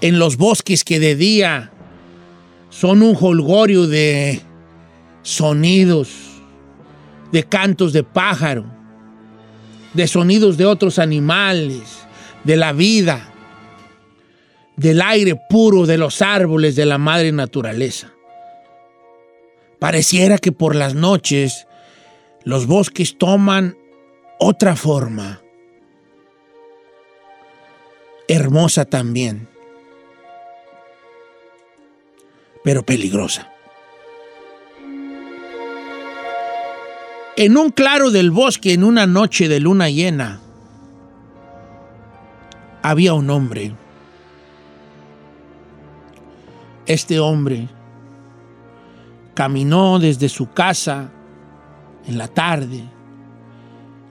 en 0.00 0.20
los 0.20 0.36
bosques 0.36 0.84
que 0.84 1.00
de 1.00 1.16
día 1.16 1.72
son 2.70 3.02
un 3.02 3.18
holgorio 3.20 3.88
de 3.88 4.40
sonidos, 5.22 6.10
de 7.32 7.42
cantos 7.42 7.92
de 7.92 8.04
pájaro, 8.04 8.66
de 9.94 10.06
sonidos 10.06 10.56
de 10.56 10.66
otros 10.66 11.00
animales, 11.00 11.82
de 12.44 12.54
la 12.54 12.72
vida, 12.72 13.32
del 14.76 15.02
aire 15.02 15.36
puro 15.50 15.86
de 15.86 15.98
los 15.98 16.22
árboles 16.22 16.76
de 16.76 16.86
la 16.86 16.98
madre 16.98 17.32
naturaleza? 17.32 18.12
Pareciera 19.80 20.38
que 20.38 20.52
por 20.52 20.76
las 20.76 20.94
noches 20.94 21.66
los 22.44 22.66
bosques 22.66 23.16
toman 23.18 23.76
otra 24.38 24.74
forma, 24.76 25.40
hermosa 28.28 28.84
también, 28.84 29.48
pero 32.64 32.82
peligrosa. 32.84 33.48
En 37.36 37.56
un 37.56 37.70
claro 37.70 38.10
del 38.10 38.30
bosque, 38.30 38.72
en 38.72 38.84
una 38.84 39.06
noche 39.06 39.48
de 39.48 39.58
luna 39.60 39.88
llena, 39.88 40.40
había 42.82 43.14
un 43.14 43.30
hombre. 43.30 43.74
Este 46.86 47.20
hombre 47.20 47.68
caminó 49.34 49.98
desde 49.98 50.28
su 50.28 50.50
casa 50.50 51.10
en 52.06 52.18
la 52.18 52.28
tarde, 52.28 52.82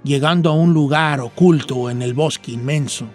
llegando 0.03 0.49
a 0.49 0.53
un 0.53 0.73
lugar 0.73 1.19
oculto 1.19 1.89
en 1.89 2.01
el 2.01 2.13
bosque 2.13 2.51
inmenso. 2.51 3.07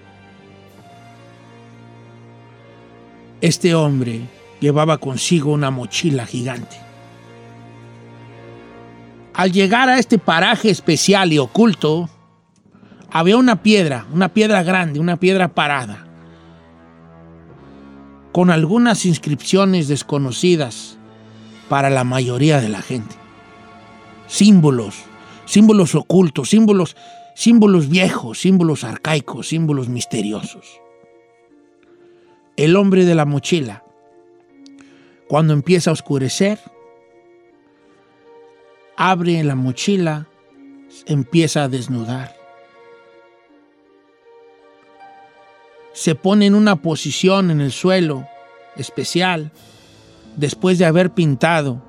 Este 3.41 3.75
hombre 3.75 4.23
llevaba 4.61 4.99
consigo 4.99 5.53
una 5.53 5.71
mochila 5.71 6.27
gigante. 6.27 6.77
Al 9.35 9.53
llegar 9.53 9.89
a 9.91 9.99
este 9.99 10.19
paraje 10.19 10.71
especial 10.71 11.33
y 11.33 11.39
oculto, 11.39 12.09
había 13.11 13.37
una 13.37 13.63
piedra, 13.63 14.07
una 14.13 14.29
piedra 14.33 14.63
grande, 14.63 14.99
una 14.99 15.19
piedra 15.19 15.49
parada, 15.49 16.07
con 18.33 18.51
algunas 18.51 19.05
inscripciones 19.05 19.89
desconocidas 19.89 20.99
para 21.69 21.91
la 21.91 22.05
mayoría 22.05 22.61
de 22.61 22.69
la 22.69 22.81
gente 22.81 23.26
símbolos, 24.27 25.05
símbolos 25.45 25.95
ocultos, 25.95 26.51
símbolos, 26.51 26.97
símbolos 27.35 27.89
viejos, 27.89 28.39
símbolos 28.39 28.85
arcaicos, 28.85 29.49
símbolos 29.49 29.89
misteriosos. 29.89 30.81
El 32.57 32.77
hombre 32.77 33.05
de 33.05 33.15
la 33.15 33.27
mochila, 33.27 33.85
cuando 35.29 35.53
empieza 35.53 35.91
a 35.91 35.93
oscurecer, 35.93 36.59
abre 38.97 39.43
la 39.45 39.55
mochila, 39.55 40.29
empieza 41.07 41.65
a 41.65 41.69
desnudar. 41.69 42.35
Se 45.93 46.15
pone 46.15 46.47
en 46.47 46.55
una 46.55 46.77
posición 46.77 47.51
en 47.51 47.61
el 47.61 47.73
suelo 47.73 48.27
especial 48.77 49.53
después 50.37 50.79
de 50.79 50.85
haber 50.85 51.11
pintado 51.11 51.83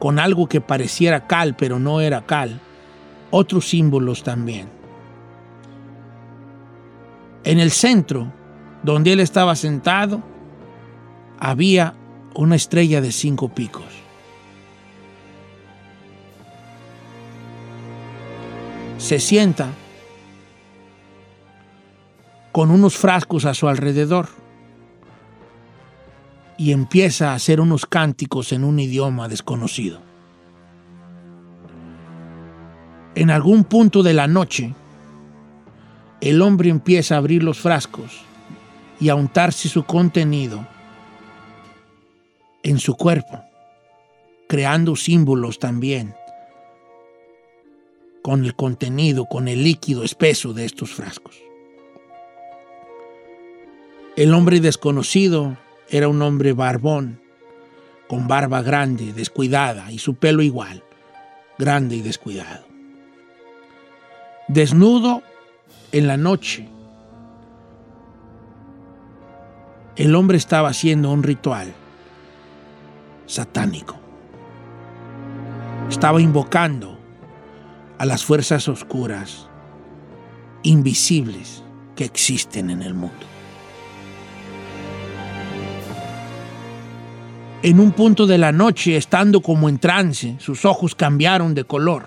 con 0.00 0.18
algo 0.18 0.48
que 0.48 0.60
pareciera 0.60 1.28
cal, 1.28 1.54
pero 1.54 1.78
no 1.78 2.00
era 2.00 2.26
cal, 2.26 2.58
otros 3.30 3.68
símbolos 3.68 4.24
también. 4.24 4.68
En 7.44 7.60
el 7.60 7.70
centro, 7.70 8.32
donde 8.82 9.12
él 9.12 9.20
estaba 9.20 9.54
sentado, 9.54 10.22
había 11.38 11.94
una 12.34 12.56
estrella 12.56 13.00
de 13.00 13.12
cinco 13.12 13.50
picos. 13.50 13.84
Se 18.96 19.20
sienta 19.20 19.68
con 22.52 22.70
unos 22.70 22.96
frascos 22.96 23.44
a 23.44 23.54
su 23.54 23.68
alrededor 23.68 24.39
y 26.60 26.72
empieza 26.72 27.30
a 27.30 27.36
hacer 27.36 27.58
unos 27.58 27.86
cánticos 27.86 28.52
en 28.52 28.64
un 28.64 28.78
idioma 28.78 29.28
desconocido. 29.28 30.02
En 33.14 33.30
algún 33.30 33.64
punto 33.64 34.02
de 34.02 34.12
la 34.12 34.26
noche, 34.26 34.74
el 36.20 36.42
hombre 36.42 36.68
empieza 36.68 37.14
a 37.14 37.18
abrir 37.18 37.42
los 37.42 37.58
frascos 37.60 38.20
y 39.00 39.08
a 39.08 39.14
untarse 39.14 39.70
su 39.70 39.84
contenido 39.84 40.68
en 42.62 42.78
su 42.78 42.94
cuerpo, 42.94 43.40
creando 44.46 44.96
símbolos 44.96 45.58
también 45.58 46.14
con 48.20 48.44
el 48.44 48.54
contenido, 48.54 49.24
con 49.24 49.48
el 49.48 49.64
líquido 49.64 50.04
espeso 50.04 50.52
de 50.52 50.66
estos 50.66 50.90
frascos. 50.90 51.40
El 54.14 54.34
hombre 54.34 54.60
desconocido 54.60 55.56
era 55.90 56.08
un 56.08 56.22
hombre 56.22 56.52
barbón, 56.52 57.20
con 58.08 58.28
barba 58.28 58.62
grande, 58.62 59.12
descuidada, 59.12 59.90
y 59.90 59.98
su 59.98 60.14
pelo 60.14 60.42
igual, 60.42 60.82
grande 61.58 61.96
y 61.96 62.00
descuidado. 62.00 62.64
Desnudo 64.48 65.22
en 65.92 66.06
la 66.06 66.16
noche, 66.16 66.68
el 69.96 70.14
hombre 70.14 70.38
estaba 70.38 70.68
haciendo 70.68 71.10
un 71.10 71.22
ritual 71.22 71.72
satánico. 73.26 73.96
Estaba 75.88 76.20
invocando 76.20 76.98
a 77.98 78.06
las 78.06 78.24
fuerzas 78.24 78.68
oscuras, 78.68 79.48
invisibles, 80.62 81.64
que 81.96 82.04
existen 82.04 82.70
en 82.70 82.82
el 82.82 82.94
mundo. 82.94 83.26
En 87.62 87.78
un 87.78 87.92
punto 87.92 88.26
de 88.26 88.38
la 88.38 88.52
noche, 88.52 88.96
estando 88.96 89.42
como 89.42 89.68
en 89.68 89.78
trance, 89.78 90.36
sus 90.38 90.64
ojos 90.64 90.94
cambiaron 90.94 91.54
de 91.54 91.64
color. 91.64 92.06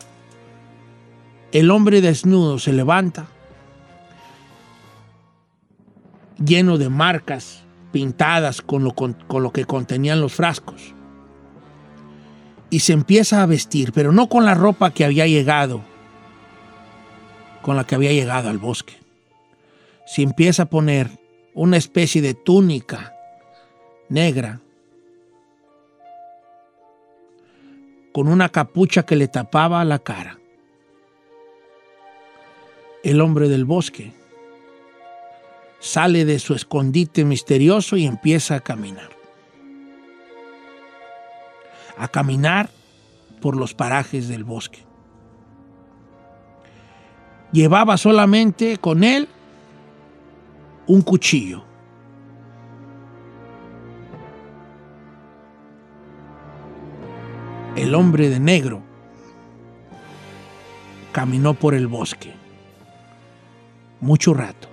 El 1.52 1.70
hombre 1.70 2.02
desnudo 2.02 2.58
se 2.58 2.74
levanta, 2.74 3.28
lleno 6.44 6.80
de 6.80 6.90
marcas 6.90 7.62
pintadas 7.92 8.64
con 8.64 8.84
lo, 8.84 8.94
con, 8.96 9.16
lo, 9.30 9.54
que 9.54 9.66
contenían 9.66 10.22
los 10.22 10.34
frascos. 10.34 10.96
Y 12.72 12.80
se 12.80 12.94
empieza 12.94 13.44
a 13.44 13.46
vestir, 13.46 13.92
pero 13.94 14.12
no 14.12 14.30
con 14.30 14.46
la 14.46 14.56
ropa 14.56 14.90
que 14.90 15.06
había 15.06 15.28
llegado, 15.28 15.84
con 17.62 17.76
la 17.76 17.84
que 17.84 17.94
había 17.94 18.12
llegado 18.12 18.50
al 18.50 18.58
bosque. 18.58 18.96
Se 20.08 20.24
empieza 20.24 20.64
a 20.64 20.70
poner 20.72 21.12
una 21.54 21.78
especie 21.78 22.24
de 22.24 22.34
túnica 22.34 23.14
negra 24.10 24.60
con 28.14 28.28
una 28.28 28.50
capucha 28.50 29.04
que 29.04 29.16
le 29.16 29.28
tapaba 29.28 29.84
la 29.84 30.00
cara. 30.00 30.40
El 33.04 33.20
hombre 33.20 33.50
del 33.50 33.66
bosque 33.66 34.14
sale 35.80 36.24
de 36.24 36.40
su 36.40 36.54
escondite 36.54 37.26
misterioso 37.26 37.98
y 37.98 38.06
empieza 38.06 38.56
a 38.56 38.60
caminar. 38.62 39.10
A 41.98 42.08
caminar 42.08 42.70
por 43.42 43.58
los 43.58 43.74
parajes 43.74 44.30
del 44.30 44.46
bosque. 44.46 44.86
Llevaba 47.52 47.98
solamente 47.98 48.78
con 48.78 49.04
él 49.04 49.28
un 50.88 51.02
cuchillo. 51.02 51.73
El 57.76 57.96
hombre 57.96 58.30
de 58.30 58.40
negro 58.40 58.84
caminó 61.12 61.56
por 61.56 61.74
el 61.74 61.88
bosque 61.88 62.34
mucho 64.00 64.34
rato, 64.34 64.68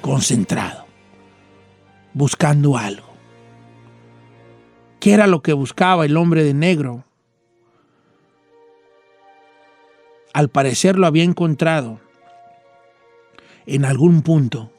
concentrado, 0.00 0.86
buscando 2.12 2.76
algo. 2.76 3.06
¿Qué 5.00 5.14
era 5.14 5.26
lo 5.26 5.40
que 5.40 5.52
buscaba 5.52 6.04
el 6.04 6.16
hombre 6.16 6.44
de 6.44 6.52
negro? 6.52 7.04
Al 10.34 10.48
parecer 10.48 10.98
lo 10.98 11.06
había 11.06 11.24
encontrado 11.24 12.00
en 13.66 13.84
algún 13.84 14.22
punto 14.22 14.70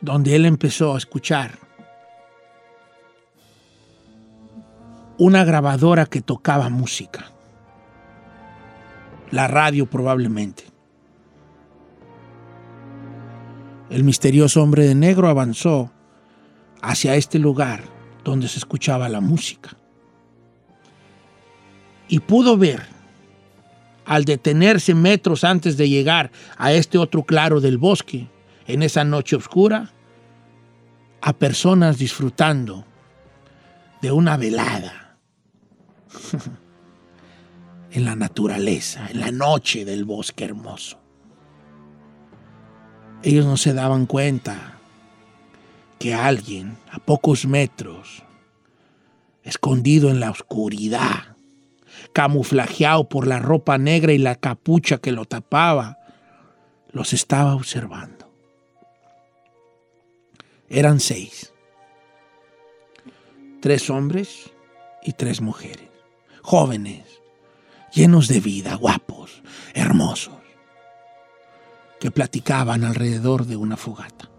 donde 0.00 0.36
él 0.36 0.46
empezó 0.46 0.94
a 0.94 0.98
escuchar 0.98 1.67
una 5.18 5.44
grabadora 5.44 6.06
que 6.06 6.20
tocaba 6.20 6.68
música. 6.68 7.32
La 9.32 9.48
radio 9.48 9.86
probablemente. 9.86 10.64
El 13.90 14.04
misterioso 14.04 14.62
hombre 14.62 14.86
de 14.86 14.94
negro 14.94 15.28
avanzó 15.28 15.90
hacia 16.82 17.16
este 17.16 17.40
lugar 17.40 17.82
donde 18.22 18.46
se 18.46 18.58
escuchaba 18.58 19.08
la 19.08 19.20
música. 19.20 19.70
Y 22.06 22.20
pudo 22.20 22.56
ver, 22.56 22.82
al 24.04 24.24
detenerse 24.24 24.94
metros 24.94 25.42
antes 25.42 25.76
de 25.76 25.88
llegar 25.88 26.30
a 26.56 26.72
este 26.72 26.96
otro 26.96 27.24
claro 27.24 27.60
del 27.60 27.76
bosque, 27.76 28.28
en 28.66 28.82
esa 28.82 29.02
noche 29.02 29.34
oscura, 29.34 29.90
a 31.20 31.32
personas 31.32 31.98
disfrutando 31.98 32.84
de 34.00 34.12
una 34.12 34.36
velada 34.36 35.07
en 37.90 38.04
la 38.04 38.16
naturaleza, 38.16 39.08
en 39.10 39.20
la 39.20 39.30
noche 39.30 39.84
del 39.84 40.04
bosque 40.04 40.44
hermoso. 40.44 40.98
Ellos 43.22 43.46
no 43.46 43.56
se 43.56 43.72
daban 43.72 44.06
cuenta 44.06 44.78
que 45.98 46.14
alguien 46.14 46.76
a 46.90 46.98
pocos 46.98 47.46
metros, 47.46 48.22
escondido 49.42 50.10
en 50.10 50.20
la 50.20 50.30
oscuridad, 50.30 51.36
camuflajeado 52.12 53.08
por 53.08 53.26
la 53.26 53.40
ropa 53.40 53.78
negra 53.78 54.12
y 54.12 54.18
la 54.18 54.36
capucha 54.36 54.98
que 54.98 55.12
lo 55.12 55.24
tapaba, 55.24 55.98
los 56.90 57.12
estaba 57.12 57.54
observando. 57.54 58.30
Eran 60.68 61.00
seis. 61.00 61.52
Tres 63.60 63.90
hombres 63.90 64.52
y 65.02 65.12
tres 65.14 65.40
mujeres 65.40 65.87
jóvenes, 66.48 67.04
llenos 67.92 68.26
de 68.26 68.40
vida, 68.40 68.74
guapos, 68.74 69.42
hermosos, 69.74 70.38
que 72.00 72.10
platicaban 72.10 72.84
alrededor 72.84 73.44
de 73.44 73.56
una 73.56 73.76
fogata, 73.76 74.30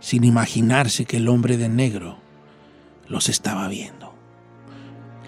sin 0.00 0.24
imaginarse 0.24 1.06
que 1.06 1.16
el 1.16 1.28
hombre 1.28 1.56
de 1.56 1.70
negro 1.70 2.18
los 3.08 3.30
estaba 3.30 3.68
viendo, 3.68 4.12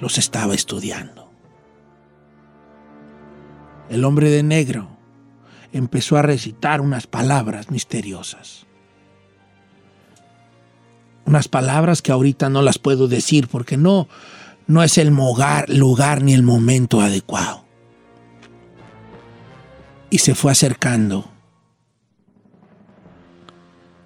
los 0.03 0.19
estaba 0.19 0.53
estudiando. 0.53 1.31
El 3.89 4.05
hombre 4.05 4.29
de 4.29 4.43
negro 4.43 4.99
empezó 5.73 6.19
a 6.19 6.23
recitar 6.23 6.83
unas 6.83 7.07
palabras 7.07 7.71
misteriosas 7.71 8.67
unas 11.27 11.49
palabras 11.49 12.03
que 12.03 12.13
ahorita 12.13 12.51
no 12.51 12.63
las 12.63 12.79
puedo 12.79 13.09
decir 13.09 13.49
porque 13.49 13.77
no, 13.77 14.09
no 14.67 14.83
es 14.83 14.99
el 14.99 15.09
lugar, 15.09 15.69
lugar 15.69 16.23
ni 16.23 16.35
el 16.35 16.43
momento 16.43 17.01
adecuado. 17.01 17.65
Y 20.11 20.19
se 20.19 20.35
fue 20.35 20.53
acercando 20.53 21.31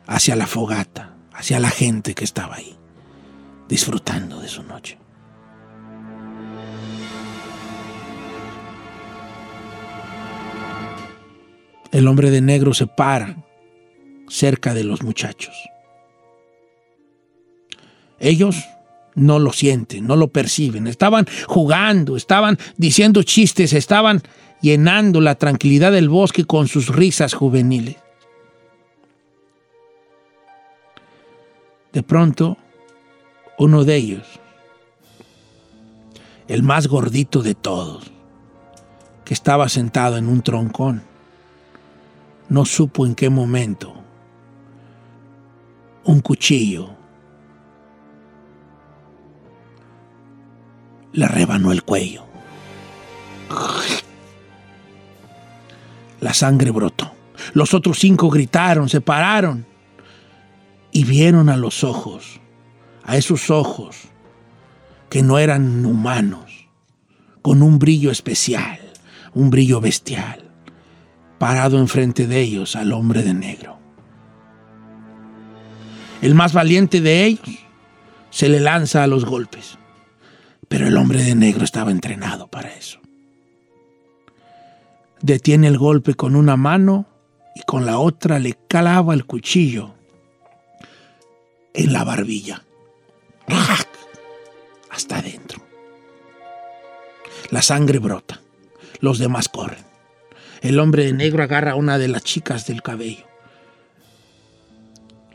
hacia 0.07 0.37
la 0.37 0.47
fogata, 0.47 1.17
hacia 1.33 1.61
la 1.61 1.71
gente 1.71 2.15
que 2.15 2.25
estaba 2.25 2.57
ahí, 2.57 2.77
disfrutando 3.69 4.41
de 4.41 4.49
su 4.49 4.63
noche. 4.63 4.99
El 11.91 12.07
hombre 12.07 12.31
de 12.31 12.41
negro 12.41 12.75
se 12.75 12.87
para 12.87 13.45
cerca 14.29 14.75
de 14.75 14.85
los 14.85 15.03
muchachos. 15.03 15.55
Ellos 18.19 18.57
no 19.15 19.39
lo 19.39 19.53
sienten, 19.53 20.07
no 20.07 20.17
lo 20.17 20.29
perciben. 20.29 20.87
Estaban 20.87 21.27
jugando, 21.47 22.17
estaban 22.17 22.59
diciendo 22.77 23.23
chistes, 23.23 23.73
estaban 23.73 24.23
llenando 24.61 25.21
la 25.21 25.35
tranquilidad 25.37 25.93
del 25.93 26.09
bosque 26.09 26.45
con 26.45 26.69
sus 26.69 26.89
risas 26.89 27.35
juveniles. 27.35 27.97
De 31.93 32.03
pronto, 32.03 32.57
uno 33.59 33.85
de 33.85 33.97
ellos, 33.97 34.27
el 36.47 36.63
más 36.63 36.87
gordito 36.87 37.43
de 37.43 37.55
todos, 37.55 38.13
que 39.25 39.35
estaba 39.35 39.69
sentado 39.69 40.17
en 40.17 40.29
un 40.29 40.43
troncón, 40.43 41.03
no 42.49 42.65
supo 42.65 43.05
en 43.05 43.15
qué 43.15 43.29
momento 43.29 43.95
un 46.05 46.21
cuchillo 46.21 46.98
le 51.19 51.27
rebanó 51.27 51.73
el 51.73 51.83
cuello. 51.83 52.25
La 56.21 56.33
sangre 56.33 56.71
brotó. 56.71 57.13
Los 57.55 57.75
otros 57.75 57.99
cinco 57.99 58.31
gritaron, 58.31 58.89
se 58.89 59.01
pararon 59.01 59.67
y 60.93 61.05
vieron 61.05 61.49
a 61.49 61.57
los 61.57 61.83
ojos, 61.83 62.41
a 63.05 63.17
esos 63.17 63.51
ojos 63.51 63.97
que 65.11 65.23
no 65.23 65.39
eran 65.39 65.85
humanos, 65.85 66.69
con 67.43 67.63
un 67.63 67.81
brillo 67.81 68.13
especial, 68.13 68.79
un 69.35 69.51
brillo 69.51 69.81
bestial, 69.81 70.53
parado 71.39 71.79
enfrente 71.79 72.29
de 72.29 72.41
ellos 72.41 72.77
al 72.77 72.93
hombre 72.93 73.23
de 73.23 73.35
negro. 73.35 73.79
El 76.23 76.37
más 76.37 76.53
valiente 76.53 77.01
de 77.01 77.25
ellos 77.25 77.59
se 78.31 78.49
le 78.49 78.61
lanza 78.61 79.03
a 79.03 79.07
los 79.09 79.25
golpes, 79.25 79.79
pero 80.69 80.87
el 80.87 80.97
hombre 80.97 81.23
de 81.23 81.35
negro 81.35 81.65
estaba 81.65 81.91
entrenado 81.91 82.49
para 82.49 82.75
eso. 82.75 83.01
Detiene 85.21 85.67
el 85.67 85.79
golpe 85.79 86.15
con 86.15 86.37
una 86.37 86.57
mano 86.57 87.07
y 87.57 87.63
con 87.63 87.87
la 87.87 87.99
otra 87.99 88.39
le 88.39 88.57
calaba 88.69 89.15
el 89.15 89.27
cuchillo 89.27 89.95
en 91.75 91.93
la 91.93 92.05
barbilla. 92.05 92.65
Hasta 94.91 95.19
adentro. 95.19 95.63
La 97.51 97.63
sangre 97.63 97.99
brota. 97.99 98.41
Los 99.01 99.19
demás 99.19 99.49
corren. 99.49 99.85
El 100.61 100.81
hombre 100.81 101.05
de 101.05 101.13
negro 101.13 101.43
agarra 101.43 101.73
a 101.73 101.77
una 101.77 101.99
de 101.99 102.09
las 102.09 102.23
chicas 102.23 102.67
del 102.67 102.83
cabello. 102.83 103.25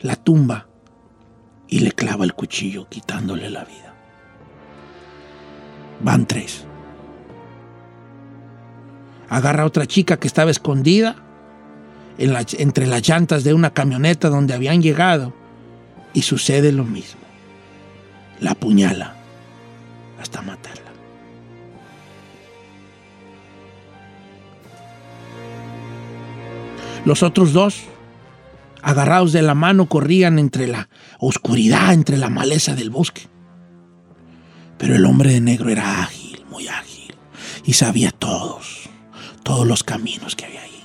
La 0.02 0.16
tumba 0.18 0.68
y 1.70 1.80
le 1.80 1.94
clava 1.94 2.26
el 2.26 2.34
cuchillo 2.34 2.88
quitándole 2.90 3.50
la 3.50 3.64
vida. 3.64 3.93
Van 6.04 6.28
tres. 6.28 6.66
Agarra 9.30 9.64
a 9.64 9.66
otra 9.66 9.88
chica 9.88 10.18
que 10.18 10.28
estaba 10.28 10.52
escondida 10.52 11.16
entre 12.18 12.86
las 12.86 13.08
llantas 13.08 13.44
de 13.44 13.54
una 13.54 13.72
camioneta 13.72 14.30
donde 14.30 14.54
habían 14.54 14.82
llegado 14.82 15.34
y 16.14 16.22
sucede 16.22 16.72
lo 16.72 16.84
mismo. 16.84 17.22
La 18.40 18.52
apuñala 18.52 19.16
hasta 20.20 20.42
matarla. 20.42 20.84
Los 27.06 27.24
otros 27.24 27.52
dos, 27.52 27.84
agarrados 28.82 29.34
de 29.34 29.42
la 29.42 29.56
mano, 29.56 29.88
corrían 29.88 30.40
entre 30.40 30.68
la 30.68 30.88
oscuridad, 31.20 31.94
entre 31.94 32.18
la 32.18 32.30
maleza 32.30 32.76
del 32.76 32.90
bosque. 32.90 33.33
Pero 34.78 34.96
el 34.96 35.06
hombre 35.06 35.32
de 35.32 35.42
negro 35.42 35.70
era 35.70 36.02
ágil, 36.02 36.46
muy 36.50 36.68
ágil, 36.68 37.16
y 37.64 37.74
sabía 37.74 38.12
todos, 38.12 38.90
todos 39.44 39.66
los 39.68 39.84
caminos 39.84 40.36
que 40.36 40.46
había 40.46 40.62
ahí. 40.62 40.84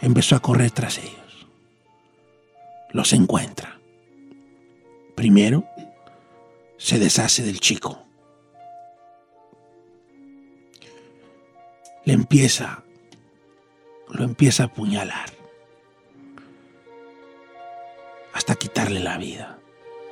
Empezó 0.00 0.36
a 0.36 0.40
correr 0.40 0.70
tras 0.70 0.98
ellos. 0.98 1.46
Los 2.90 3.12
encuentra. 3.12 3.78
Primero, 5.14 5.64
se 6.76 6.98
deshace 6.98 7.42
del 7.42 7.60
chico. 7.60 8.02
Le 12.04 12.12
empieza, 12.12 12.82
lo 14.08 14.24
empieza 14.24 14.64
a 14.64 14.66
apuñalar 14.66 15.30
hasta 18.32 18.56
quitarle 18.56 19.00
la 19.00 19.18
vida. 19.18 19.58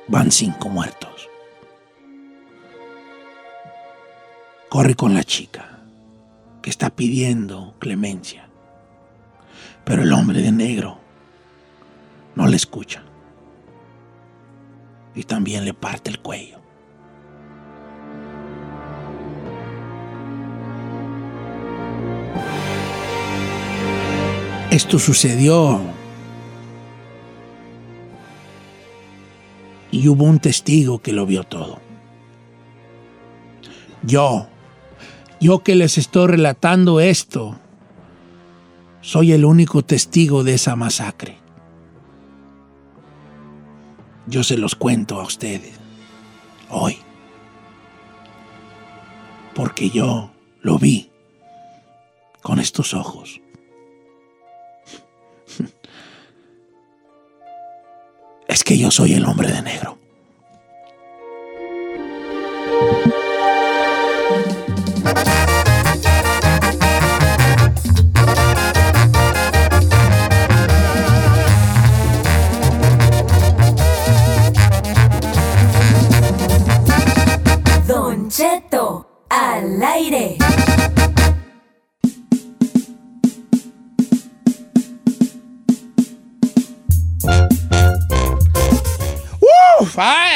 Van 0.07 0.31
cinco 0.31 0.69
muertos. 0.69 1.30
Corre 4.71 4.95
con 4.95 5.13
la 5.13 5.25
chica 5.25 5.81
que 6.61 6.69
está 6.69 6.91
pidiendo 6.91 7.75
clemencia. 7.77 8.47
Pero 9.83 10.03
el 10.03 10.13
hombre 10.13 10.41
de 10.41 10.53
negro 10.53 10.97
no 12.35 12.47
le 12.47 12.55
escucha. 12.55 13.03
Y 15.13 15.23
también 15.23 15.65
le 15.65 15.73
parte 15.73 16.09
el 16.09 16.21
cuello. 16.21 16.57
Esto 24.69 24.99
sucedió. 24.99 25.81
Y 29.91 30.07
hubo 30.07 30.23
un 30.23 30.39
testigo 30.39 31.01
que 31.01 31.11
lo 31.11 31.25
vio 31.25 31.43
todo. 31.43 31.81
Yo, 34.03 34.47
yo 35.41 35.63
que 35.63 35.75
les 35.75 35.97
estoy 35.97 36.27
relatando 36.27 36.99
esto, 36.99 37.59
soy 39.01 39.33
el 39.33 39.43
único 39.43 39.83
testigo 39.83 40.43
de 40.43 40.53
esa 40.53 40.75
masacre. 40.75 41.37
Yo 44.27 44.43
se 44.43 44.55
los 44.55 44.75
cuento 44.75 45.19
a 45.19 45.23
ustedes 45.23 45.73
hoy. 46.69 46.99
Porque 49.55 49.89
yo 49.89 50.31
lo 50.61 50.77
vi 50.77 51.09
con 52.41 52.59
estos 52.59 52.93
ojos. 52.93 53.41
Es 58.47 58.63
que 58.65 58.77
yo 58.77 58.91
soy 58.91 59.13
el 59.13 59.25
hombre 59.25 59.49
de 59.49 59.61
negro. 59.61 60.00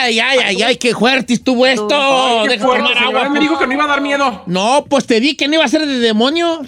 Ay, 0.06 0.20
ay, 0.20 0.40
ay, 0.40 0.64
ay, 0.64 0.78
qué 0.78 0.94
fuerte 0.94 1.34
estuvo 1.34 1.66
esto. 1.66 1.88
Ay, 1.92 2.44
qué 2.44 2.54
Deja 2.54 2.66
fuerte, 2.66 2.94
tomar 2.94 3.04
agua. 3.04 3.30
Me 3.30 3.40
dijo 3.40 3.58
que 3.58 3.68
no 3.68 3.74
iba 3.74 3.84
a 3.84 3.88
dar 3.88 4.02
miedo. 4.02 4.44
No, 4.46 4.86
pues 4.90 5.06
te 5.06 5.20
di 5.20 5.36
que 5.36 5.48
no 5.48 5.56
iba 5.56 5.66
a 5.66 5.68
ser 5.68 5.86
de 5.86 6.00
demonio. 6.00 6.62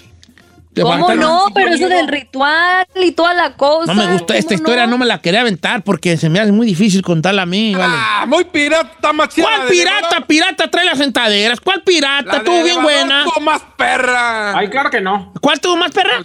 ¿Cómo 0.82 1.14
no? 1.14 1.46
Pero 1.54 1.74
eso 1.74 1.88
del 1.88 2.08
ritual 2.08 2.86
y 3.02 3.12
toda 3.12 3.34
la 3.34 3.54
cosa. 3.56 3.92
No 3.92 4.06
me 4.06 4.12
gustó, 4.12 4.34
esta 4.34 4.54
¿cómo 4.54 4.62
historia 4.62 4.86
no? 4.86 4.98
me 4.98 5.06
la 5.06 5.20
quería 5.20 5.40
aventar 5.40 5.82
porque 5.82 6.16
se 6.16 6.28
me 6.28 6.38
hace 6.40 6.52
muy 6.52 6.66
difícil 6.66 7.02
contarla 7.02 7.42
a 7.42 7.46
mí, 7.46 7.74
vale. 7.74 7.94
Ah, 7.96 8.24
muy 8.26 8.44
pirata, 8.44 9.12
machina. 9.12 9.46
¿Cuál 9.46 9.68
pirata? 9.68 10.26
Pirata 10.26 10.70
trae 10.70 10.84
las 10.84 10.98
sentaderas. 10.98 11.60
¿Cuál 11.60 11.82
pirata? 11.82 12.38
Estuvo 12.38 12.62
bien 12.62 12.82
buena. 12.82 13.24
Estuvo 13.24 13.40
más 13.40 13.62
perra. 13.76 14.56
Ay, 14.56 14.68
claro 14.68 14.90
que 14.90 15.00
no. 15.00 15.32
¿Cuál 15.40 15.60
tuvo 15.60 15.76
más 15.76 15.90
perra? 15.90 16.24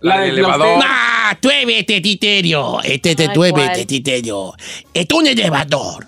La 0.00 0.20
del 0.20 0.30
elevador. 0.30 0.78
Ah, 0.84 1.36
tuévete, 1.40 2.00
titerio. 2.00 2.80
Este 2.82 3.16
te 3.16 3.28
tuévete, 3.28 3.66
¿cuál? 3.66 3.86
titerio. 3.86 4.54
Es 4.92 5.06
un 5.12 5.26
elevador. 5.26 6.06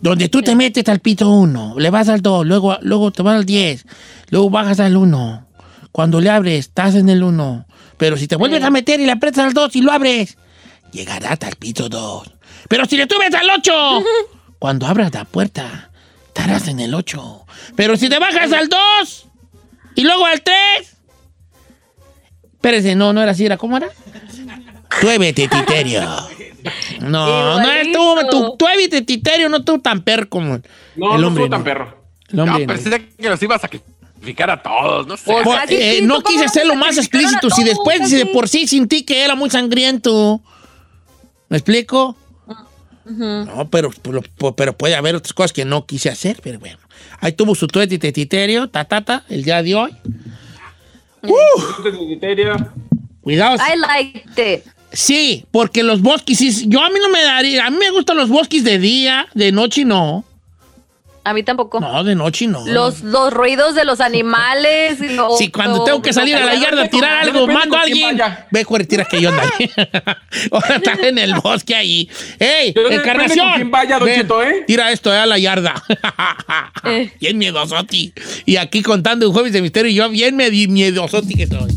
Donde 0.00 0.28
tú 0.28 0.42
te 0.42 0.54
metes 0.54 0.88
al 0.88 1.00
pito 1.00 1.30
1, 1.30 1.74
le 1.78 1.90
vas 1.90 2.08
al 2.08 2.22
2, 2.22 2.46
luego, 2.46 2.78
luego 2.80 3.10
te 3.10 3.22
vas 3.22 3.36
al 3.36 3.44
10, 3.44 3.86
luego 4.30 4.50
bajas 4.50 4.80
al 4.80 4.96
1. 4.96 5.46
Cuando 5.92 6.20
le 6.20 6.30
abres, 6.30 6.60
estás 6.60 6.94
en 6.94 7.08
el 7.08 7.22
1. 7.22 7.66
Pero 7.98 8.16
si 8.16 8.26
te 8.26 8.36
vuelves 8.36 8.62
a 8.62 8.70
meter 8.70 9.00
y 9.00 9.06
le 9.06 9.12
aprietas 9.12 9.44
al 9.44 9.52
2 9.52 9.76
y 9.76 9.82
lo 9.82 9.92
abres, 9.92 10.38
llegarás 10.92 11.38
al 11.42 11.56
pito 11.56 11.88
2. 11.88 12.32
Pero 12.68 12.86
si 12.86 12.96
le 12.96 13.06
subes 13.06 13.34
al 13.34 13.50
8, 13.50 13.72
cuando 14.58 14.86
abras 14.86 15.12
la 15.12 15.24
puerta, 15.24 15.90
estarás 16.28 16.68
en 16.68 16.80
el 16.80 16.94
8. 16.94 17.46
Pero 17.76 17.96
si 17.96 18.08
te 18.08 18.18
bajas 18.18 18.52
al 18.52 18.68
2 18.68 19.26
y 19.96 20.02
luego 20.04 20.24
al 20.24 20.40
3, 20.40 20.56
Espérese, 22.60 22.94
no, 22.94 23.14
no 23.14 23.22
era 23.22 23.32
así, 23.32 23.46
era 23.46 23.56
¿cómo 23.56 23.78
era? 23.78 23.88
Tuévete, 25.00 25.48
Titerio. 25.48 26.02
No, 27.00 27.60
no 27.60 27.70
es 27.72 27.92
tú, 27.92 28.14
tú, 28.30 28.56
tuévete, 28.58 29.02
Titerio, 29.02 29.48
no 29.48 29.62
tú 29.64 29.78
tan 29.78 30.02
perro 30.02 30.28
como 30.28 30.58
No, 30.96 31.14
el 31.16 31.20
no 31.20 31.28
hombre. 31.28 31.44
estuvo 31.44 31.48
tan 31.50 31.64
perro. 31.64 31.96
El 32.30 32.36
No, 32.36 32.42
hombre. 32.44 32.66
no. 32.66 32.72
pensé 32.74 33.08
que 33.18 33.28
los 33.28 33.42
ibas 33.42 33.58
a 33.64 33.68
sacrificar 33.68 34.50
a 34.50 34.62
todos, 34.62 35.06
no 35.06 35.16
sé. 35.16 35.32
Pues, 35.44 35.70
eh, 35.70 36.00
no 36.02 36.16
¿tú 36.18 36.22
cómo 36.24 36.32
quise 36.34 36.44
no 36.44 36.50
hacerlo 36.50 36.74
más 36.76 36.98
explícito. 36.98 37.50
Si 37.50 37.64
después, 37.64 38.08
si 38.08 38.16
de 38.16 38.26
por 38.26 38.48
sí 38.48 38.66
sentí 38.66 39.02
que 39.04 39.24
era 39.24 39.34
muy 39.34 39.50
sangriento. 39.50 40.40
¿Me 41.48 41.56
explico? 41.56 42.16
No, 43.04 43.68
pero, 43.70 43.90
pero, 44.02 44.22
pero 44.54 44.72
puede 44.76 44.94
haber 44.94 45.16
otras 45.16 45.32
cosas 45.32 45.52
que 45.52 45.64
no 45.64 45.84
quise 45.84 46.10
hacer, 46.10 46.38
pero 46.42 46.60
bueno. 46.60 46.78
Ahí 47.20 47.32
tuvo 47.32 47.54
su 47.56 47.66
tuétete, 47.66 48.12
Titerio, 48.12 48.68
ta, 48.70 48.84
ta, 48.84 49.00
ta, 49.04 49.24
el 49.28 49.42
día 49.42 49.62
de 49.62 49.74
hoy. 49.74 49.90
Criterio. 51.82 52.56
Cuidado. 53.20 53.56
I 53.56 53.76
liked 53.76 54.38
it. 54.38 54.64
Sí, 54.92 55.44
porque 55.50 55.82
los 55.82 56.02
bosques, 56.02 56.66
yo 56.68 56.82
a 56.82 56.90
mí 56.90 56.96
no 57.00 57.08
me 57.08 57.22
daría, 57.22 57.66
a 57.66 57.70
mí 57.70 57.76
me 57.78 57.90
gustan 57.90 58.16
los 58.16 58.28
bosques 58.28 58.64
de 58.64 58.78
día, 58.78 59.28
de 59.34 59.52
noche 59.52 59.84
no. 59.84 60.24
A 61.22 61.34
mí 61.34 61.42
tampoco. 61.42 61.80
No, 61.80 62.02
de 62.02 62.14
noche 62.14 62.46
no. 62.46 62.66
Los, 62.66 63.02
los 63.02 63.32
ruidos 63.32 63.74
de 63.74 63.84
los 63.84 64.00
animales. 64.00 64.98
Sí, 65.38 65.50
cuando 65.50 65.78
lo- 65.78 65.84
tengo 65.84 66.02
que 66.02 66.12
salir 66.12 66.34
a 66.34 66.44
la 66.44 66.54
yarda 66.54 66.84
a 66.84 66.88
tirar 66.88 67.22
algo, 67.24 67.46
mando 67.46 67.76
a 67.76 67.82
alguien. 67.82 68.18
Ve, 68.50 68.64
tira 68.88 69.04
que 69.04 69.20
yo 69.20 69.28
ando 69.30 69.42
ahí. 69.42 69.70
Ahora 70.50 70.76
está 70.76 70.92
en 71.06 71.18
el 71.18 71.34
bosque 71.34 71.74
ahí. 71.74 72.08
¡Ey, 72.38 72.72
Yo 72.74 72.90
encarnación! 72.90 73.70
vaya, 73.70 73.98
Don 73.98 74.06
Ven, 74.06 74.26
¿eh? 74.44 74.64
Tira 74.66 74.92
esto 74.92 75.12
eh, 75.12 75.18
a 75.18 75.26
la 75.26 75.38
yarda. 75.38 75.74
Eh. 76.84 77.12
Bien 77.20 77.38
miedosoti. 77.38 78.12
Y 78.46 78.56
aquí 78.56 78.82
contando 78.82 79.28
un 79.28 79.32
jueves 79.32 79.52
de 79.52 79.62
misterio 79.62 79.90
y 79.90 79.94
yo 79.94 80.08
bien 80.08 80.36
miedosoti 80.36 81.34
que 81.34 81.46
soy. 81.46 81.70